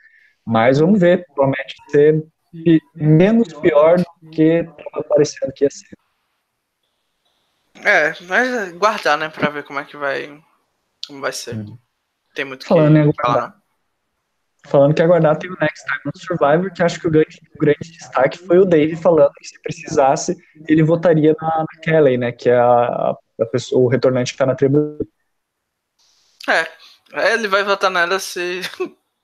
[0.45, 2.25] Mas vamos ver, promete ser
[2.95, 5.97] menos pior do que estava parecendo que ia ser.
[7.85, 10.43] É, mas guardar, né, pra ver como é que vai.
[11.07, 11.57] Como vai ser.
[11.57, 11.79] Hum.
[12.35, 13.59] Tem muito falando que em aguardar,
[14.67, 17.59] Falando que aguardar tem o Next Time no Survivor, que acho que o grande, o
[17.59, 20.37] grande destaque foi o Dave falando que se precisasse,
[20.69, 22.33] ele votaria na, na Kelly, né?
[22.33, 24.99] Que é a, a pessoa, o retornante que tá na tribo.
[26.49, 26.67] É,
[27.13, 28.61] é ele vai votar nela se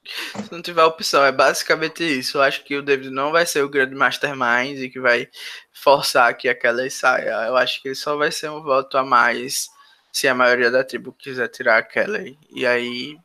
[0.04, 2.38] se não tiver opção, é basicamente isso.
[2.38, 5.28] Eu acho que o David não vai ser o grande mastermind e que vai
[5.72, 7.46] forçar que aquela saia.
[7.46, 9.68] Eu acho que ele só vai ser um voto a mais
[10.12, 12.38] se a maioria da tribo quiser tirar a Kelly.
[12.54, 13.16] E aí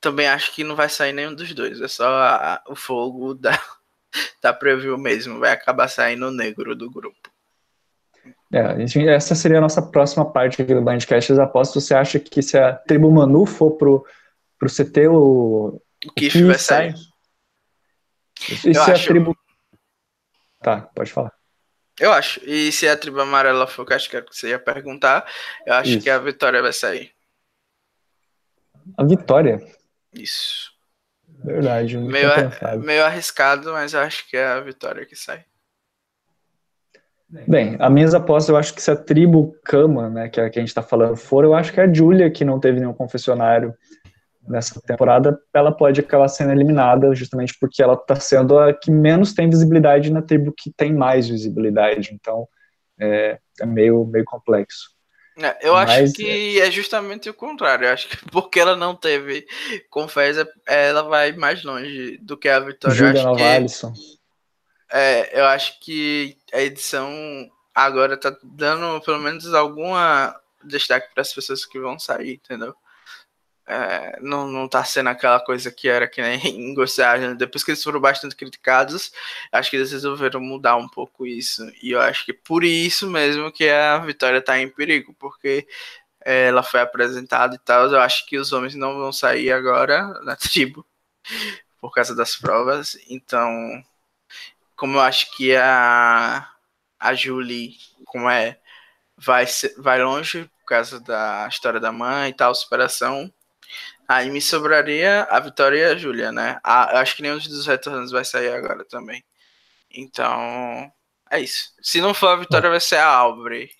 [0.00, 1.80] também acho que não vai sair nenhum dos dois.
[1.80, 3.58] É só a, o fogo da,
[4.42, 5.38] da preview mesmo.
[5.38, 7.30] Vai acabar saindo o negro do grupo.
[8.52, 8.76] É,
[9.14, 11.32] essa seria a nossa próxima parte do Bandcast.
[11.40, 11.80] Aposto.
[11.80, 14.04] Você acha que se a tribo Manu for pro
[14.62, 15.82] pro CT o.
[16.06, 16.94] O Kiff vai sair.
[18.48, 18.92] E eu se acho...
[18.92, 19.36] a tribo.
[20.60, 21.32] Tá, pode falar.
[21.98, 22.40] Eu acho.
[22.44, 25.26] E se a tribo amarela for, que acho que você ia perguntar,
[25.66, 26.02] eu acho Isso.
[26.02, 27.12] que a vitória vai sair.
[28.96, 29.60] A vitória?
[30.12, 30.72] Isso.
[31.44, 31.98] Verdade.
[31.98, 32.28] Meio,
[32.80, 35.44] meio arriscado, mas eu acho que é a vitória que sai.
[37.48, 40.50] Bem, a minhas apostas, eu acho que se a tribo Kama, né, que é a
[40.50, 42.78] que a gente está falando, for, eu acho que é a Julia, que não teve
[42.78, 43.74] nenhum confessionário,
[44.46, 49.32] nessa temporada, ela pode acabar sendo eliminada justamente porque ela está sendo a que menos
[49.32, 52.10] tem visibilidade na tribo que tem mais visibilidade.
[52.12, 52.48] Então,
[52.98, 54.90] é, é meio, meio complexo.
[55.38, 56.66] É, eu Mas, acho que é...
[56.66, 57.86] é justamente o contrário.
[57.86, 59.46] Eu acho que porque ela não teve
[59.88, 62.96] confessa, ela vai mais longe do que a vitória.
[62.96, 63.92] Julia Nova Alisson.
[64.92, 67.10] É, eu acho que a edição
[67.74, 72.74] agora tá dando pelo menos alguma destaque para as pessoas que vão sair, entendeu?
[73.72, 77.00] É, não, não tá sendo aquela coisa que era que nem em Ghost
[77.38, 79.12] Depois que eles foram bastante criticados,
[79.50, 81.62] acho que eles resolveram mudar um pouco isso.
[81.82, 85.66] E eu acho que por isso mesmo que a vitória tá em perigo, porque
[86.24, 87.86] é, ela foi apresentada e tal.
[87.90, 90.86] Eu acho que os homens não vão sair agora na tribo
[91.80, 92.96] por causa das provas.
[93.08, 93.82] Então,
[94.76, 96.48] como eu acho que a,
[97.00, 98.60] a Julie, como é,
[99.16, 99.46] vai,
[99.78, 103.32] vai longe por causa da história da mãe e tal, superação
[104.12, 106.60] Aí me sobraria a Vitória e a Júlia, né?
[106.62, 109.24] A, acho que nenhum dos retornos vai sair agora também.
[109.90, 110.92] Então,
[111.30, 111.72] é isso.
[111.80, 113.70] Se não for a Vitória, vai ser a Aubrey.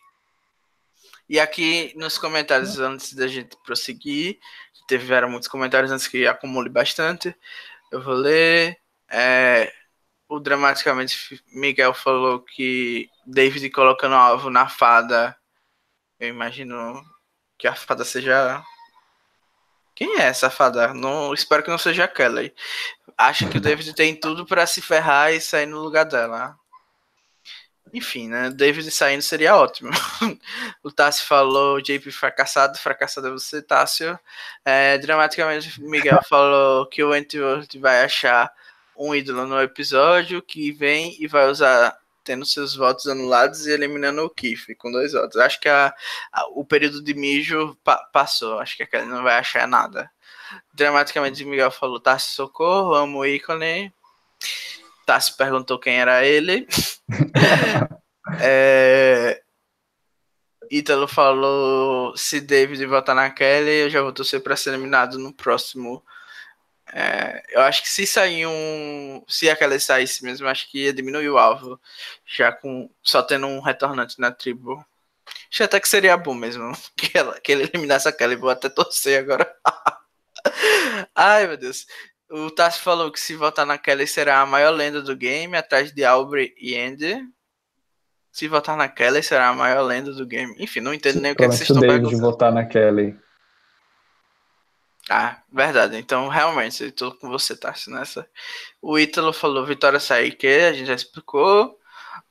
[1.28, 4.38] E aqui nos comentários, antes da gente prosseguir,
[4.88, 7.36] tiveram muitos comentários antes que acumule bastante.
[7.90, 8.78] Eu vou ler.
[9.10, 9.70] É,
[10.30, 15.36] o Dramaticamente Miguel falou que David colocando alvo na fada.
[16.18, 17.04] Eu imagino
[17.58, 18.64] que a fada seja
[20.02, 20.92] quem é essa fada?
[20.92, 22.52] Não, espero que não seja a Kelly.
[23.16, 26.56] Acho que o David tem tudo para se ferrar e sair no lugar dela.
[27.94, 28.50] Enfim, né?
[28.50, 29.90] David saindo seria ótimo.
[30.82, 34.18] o Tássio falou, JP fracassado, fracassado é você, Tássio.
[34.64, 38.52] É, dramaticamente, Miguel falou que o Wentworth vai achar
[38.96, 44.24] um ídolo no episódio que vem e vai usar tendo seus votos anulados e eliminando
[44.24, 45.36] o Kiff com dois votos.
[45.36, 45.94] Acho que a,
[46.32, 48.58] a, o período de mijo pa, passou.
[48.58, 50.10] Acho que ele não vai achar nada.
[50.74, 53.92] Dramaticamente, Miguel falou: Tassi, socorro, amo o ícone.
[55.06, 56.66] Tassi perguntou quem era ele.
[58.40, 59.42] é,
[60.70, 65.32] Ítalo falou: se David votar na Kelly, eu já vou torcer para ser eliminado no
[65.32, 66.02] próximo
[66.92, 69.24] é, eu acho que se sair um.
[69.26, 71.80] Se aquela saísse mesmo, acho que ia diminuir o alvo.
[72.26, 74.84] Já com só tendo um retornante na tribo.
[75.50, 76.72] Acho até que seria bom mesmo.
[76.96, 79.50] Que, ela, que ele eliminasse aquela e vou até torcer agora.
[81.14, 81.86] Ai, meu Deus.
[82.30, 85.92] O Tassi falou que se votar na Kelly será a maior lenda do game, atrás
[85.92, 87.16] de Aubrey e Andy.
[88.30, 90.54] Se votar na Kelly será a maior lenda do game.
[90.58, 92.08] Enfim, não entendo nem o que, é que vocês estão perguntando.
[92.08, 93.18] de votar na Kelly.
[95.14, 95.98] Ah, verdade.
[95.98, 98.26] Então, realmente, eu tô com você, Tássio, nessa.
[98.80, 101.78] O Ítalo falou Vitória sair que a gente já explicou.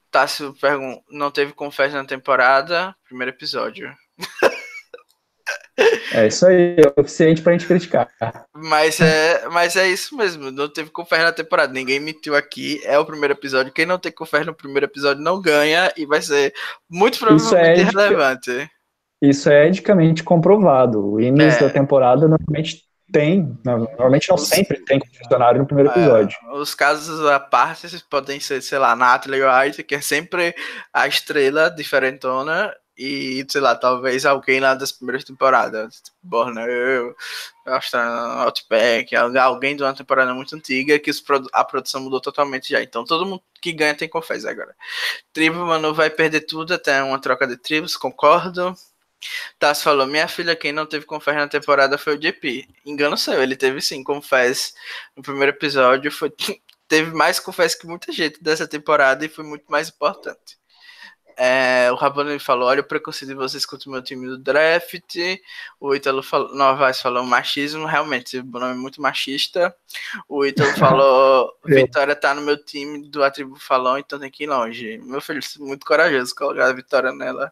[0.09, 2.95] Tássio pergun não teve confesso na temporada.
[3.07, 3.95] Primeiro episódio.
[6.13, 8.07] É isso aí, é o suficiente pra gente criticar.
[8.53, 12.99] Mas é, mas é isso mesmo, não teve confere na temporada, ninguém mentiu aqui, é
[12.99, 16.53] o primeiro episódio, quem não tem confere no primeiro episódio não ganha e vai ser
[16.89, 18.69] muito provavelmente é irrelevante.
[19.21, 21.67] Isso é eticamente comprovado, o início é.
[21.67, 26.37] da temporada normalmente tem, normalmente não os, sempre tem confessionário no primeiro é, episódio.
[26.43, 30.55] É, os casos à parte podem ser, sei lá, Natalie Wright, que é sempre
[30.93, 37.15] a estrela diferentona, e, sei lá, talvez alguém lá das primeiras temporadas, tipo Borneo,
[37.65, 41.09] Outback, alguém de uma temporada muito antiga que
[41.51, 42.81] a produção mudou totalmente já.
[42.83, 44.75] Então todo mundo que ganha tem confés agora.
[45.33, 48.75] Tribo, mano, vai perder tudo até uma troca de tribos, concordo.
[49.59, 52.67] Taz falou: Minha filha, quem não teve confés na temporada foi o JP.
[52.85, 54.73] Engano seu, ele teve sim confés
[55.15, 56.11] no primeiro episódio.
[56.11, 56.31] Foi,
[56.87, 60.59] teve mais confés que muita gente dessa temporada e foi muito mais importante.
[61.37, 65.15] É, o Rabano falou: Olha o preconceito de vocês contra o meu time do draft.
[65.79, 67.85] O Ítalo falou, Novaes falou machismo.
[67.85, 69.75] Realmente, o nome é muito machista.
[70.27, 74.47] O Ítalo falou: Vitória tá no meu time do Atribu Falão, então tem que ir
[74.47, 74.97] longe.
[74.99, 77.51] Meu filho, muito corajoso colocar a vitória nela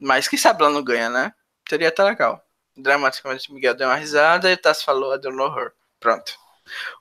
[0.00, 1.32] mas quem sabe ela não ganha, né?
[1.68, 2.42] Seria até legal.
[2.76, 5.72] Dramaticamente, Miguel deu uma risada e o Tassi falou, I don't know her.
[5.98, 6.32] Pronto.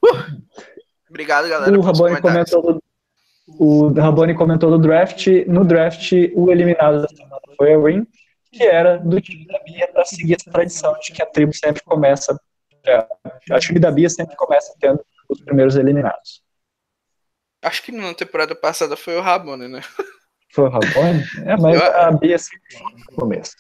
[0.03, 0.69] Uh!
[1.09, 1.77] Obrigado, galera.
[1.77, 2.81] O Rabone comentou,
[3.47, 5.27] o Rabone comentou do draft.
[5.47, 8.05] No draft, o eliminado da semana foi a Win,
[8.51, 11.81] que era do time da Bia, para seguir essa tradição de que a tribo sempre
[11.83, 12.39] começa.
[12.85, 13.05] É,
[13.51, 16.43] a time da Bia sempre começa tendo os primeiros eliminados.
[17.61, 19.81] Acho que na temporada passada foi o Rabone, né?
[20.51, 21.23] Foi o Rabone?
[21.45, 22.61] É, mas eu, a Bia sempre
[23.09, 23.55] no começo.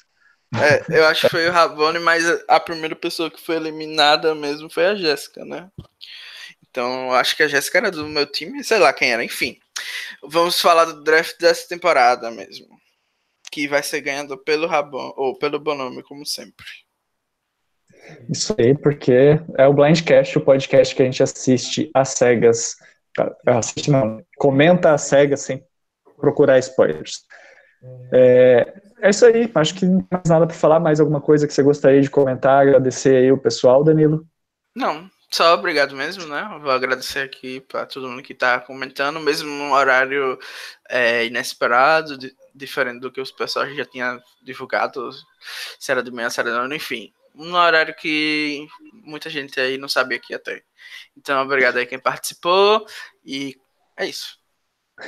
[0.55, 4.69] É, eu acho que foi o Rabone, mas a primeira pessoa que foi eliminada mesmo
[4.69, 5.69] foi a Jéssica, né?
[6.69, 9.57] Então, acho que a Jéssica era do meu time, sei lá quem era, enfim.
[10.23, 12.67] Vamos falar do draft dessa temporada mesmo.
[13.51, 16.65] Que vai ser ganhando pelo Rabon, ou pelo Bonome, como sempre.
[18.29, 22.75] Isso aí, porque é o Blindcast, o podcast que a gente assiste às cegas.
[23.45, 25.63] Assiste não, comenta às cegas sem
[26.19, 27.23] procurar spoilers.
[28.11, 31.47] É, é isso aí, acho que não tem mais nada para falar, mais alguma coisa
[31.47, 34.27] que você gostaria de comentar, agradecer aí o pessoal, Danilo?
[34.75, 36.57] Não, só obrigado mesmo, né?
[36.61, 40.37] Vou agradecer aqui para todo mundo que está comentando, mesmo num horário
[40.89, 45.11] é, inesperado, de, diferente do que os pessoal já tinham divulgado,
[45.79, 47.13] se era de manhã, se era de noite, enfim.
[47.35, 50.65] Um horário que muita gente aí não sabia que ia ter.
[51.15, 52.85] Então, obrigado aí quem participou
[53.23, 53.55] e
[53.95, 54.38] é isso.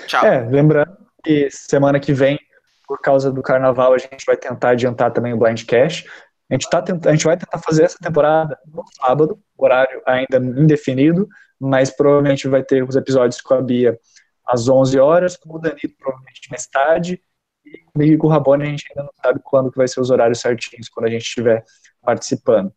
[0.08, 0.26] Tchau.
[0.26, 2.40] É, lembrando que semana que vem,
[2.88, 6.06] por causa do carnaval, a gente vai tentar adiantar também o Blind Cash.
[6.50, 7.06] A gente, tá tent...
[7.06, 11.28] a gente vai tentar fazer essa temporada no sábado, horário ainda indefinido,
[11.60, 13.98] mas provavelmente vai ter os episódios com a Bia
[14.46, 17.22] às 11 horas, com o Danilo provavelmente mais tarde,
[17.66, 20.02] e comigo e com o Rabone a gente ainda não sabe quando que vai ser
[20.02, 21.64] os horários certinhos, quando a gente estiver
[22.02, 22.74] participando.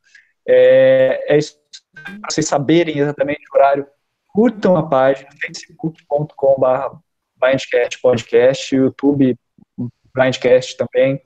[0.46, 1.56] É, é isso,
[1.92, 3.86] para vocês saberem exatamente o horário,
[4.28, 7.03] curtam a página facebook.com.br
[7.44, 9.36] Blindcast Podcast, YouTube
[10.14, 11.20] Blindcast também.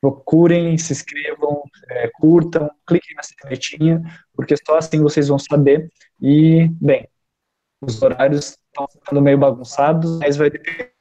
[0.00, 4.02] Procurem, se inscrevam, é, curtam, cliquem na sinetinha,
[4.34, 5.90] porque só assim vocês vão saber.
[6.20, 7.08] E, bem,
[7.82, 10.92] os horários estão ficando meio bagunçados, mas vai depender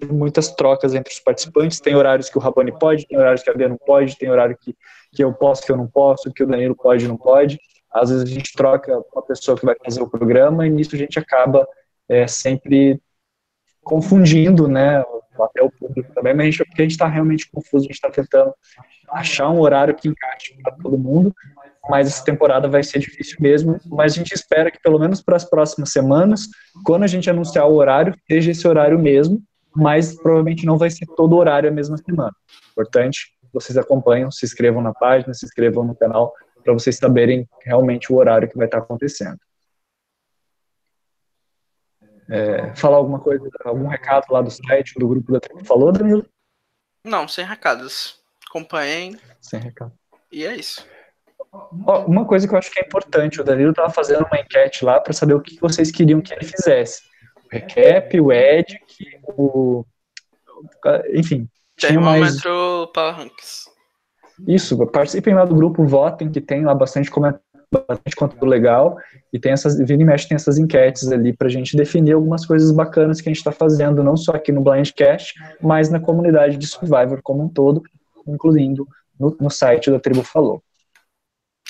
[0.00, 1.80] de muitas trocas entre os participantes.
[1.80, 4.56] Tem horários que o Rabani pode, tem horários que a Bia não pode, tem horário
[4.60, 4.76] que,
[5.12, 7.58] que eu posso, que eu não posso, que o Danilo pode não pode.
[7.90, 10.94] Às vezes a gente troca com a pessoa que vai fazer o programa e nisso
[10.94, 11.66] a gente acaba
[12.08, 13.00] é, sempre
[13.82, 15.02] confundindo, né,
[15.40, 17.94] até o público também, mas a gente, porque a gente está realmente confuso, a gente
[17.94, 18.52] está tentando
[19.10, 21.34] achar um horário que encaixe para todo mundo,
[21.88, 25.36] mas essa temporada vai ser difícil mesmo, mas a gente espera que pelo menos para
[25.36, 26.48] as próximas semanas,
[26.84, 29.42] quando a gente anunciar o horário, seja esse horário mesmo,
[29.74, 32.32] mas provavelmente não vai ser todo horário a mesma semana.
[32.70, 38.12] Importante, vocês acompanham, se inscrevam na página, se inscrevam no canal, para vocês saberem realmente
[38.12, 39.38] o horário que vai estar acontecendo
[42.28, 46.24] é, falar alguma coisa, algum recado lá do site, do grupo da tribo falou, Danilo?
[47.04, 48.20] Não, sem recados.
[48.48, 49.18] Acompanhem.
[49.40, 49.92] Sem recado.
[50.30, 50.86] E é isso.
[51.86, 54.84] Ó, uma coisa que eu acho que é importante, o Danilo estava fazendo uma enquete
[54.84, 57.02] lá para saber o que vocês queriam que ele fizesse.
[57.44, 58.78] O recap, o Ed,
[59.36, 59.84] o.
[61.12, 61.48] Enfim.
[61.76, 62.92] Termômetro mais...
[62.92, 63.70] Power Ranks.
[64.46, 68.98] Isso, participem lá do grupo, votem, que tem lá bastante comentário bastante conteúdo legal
[69.32, 72.44] e tem essas, vira e mexe tem essas enquetes ali para a gente definir algumas
[72.44, 76.56] coisas bacanas que a gente está fazendo, não só aqui no Blindcast, mas na comunidade
[76.56, 77.82] de Survivor como um todo,
[78.26, 78.86] incluindo
[79.18, 80.62] no, no site da Tribo Falou.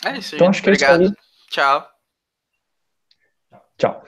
[0.04, 0.56] É isso, então, gente.
[0.56, 1.02] Acho que Obrigado.
[1.02, 1.50] É isso aí.
[1.50, 1.88] Tchau.
[3.78, 4.04] Tchau.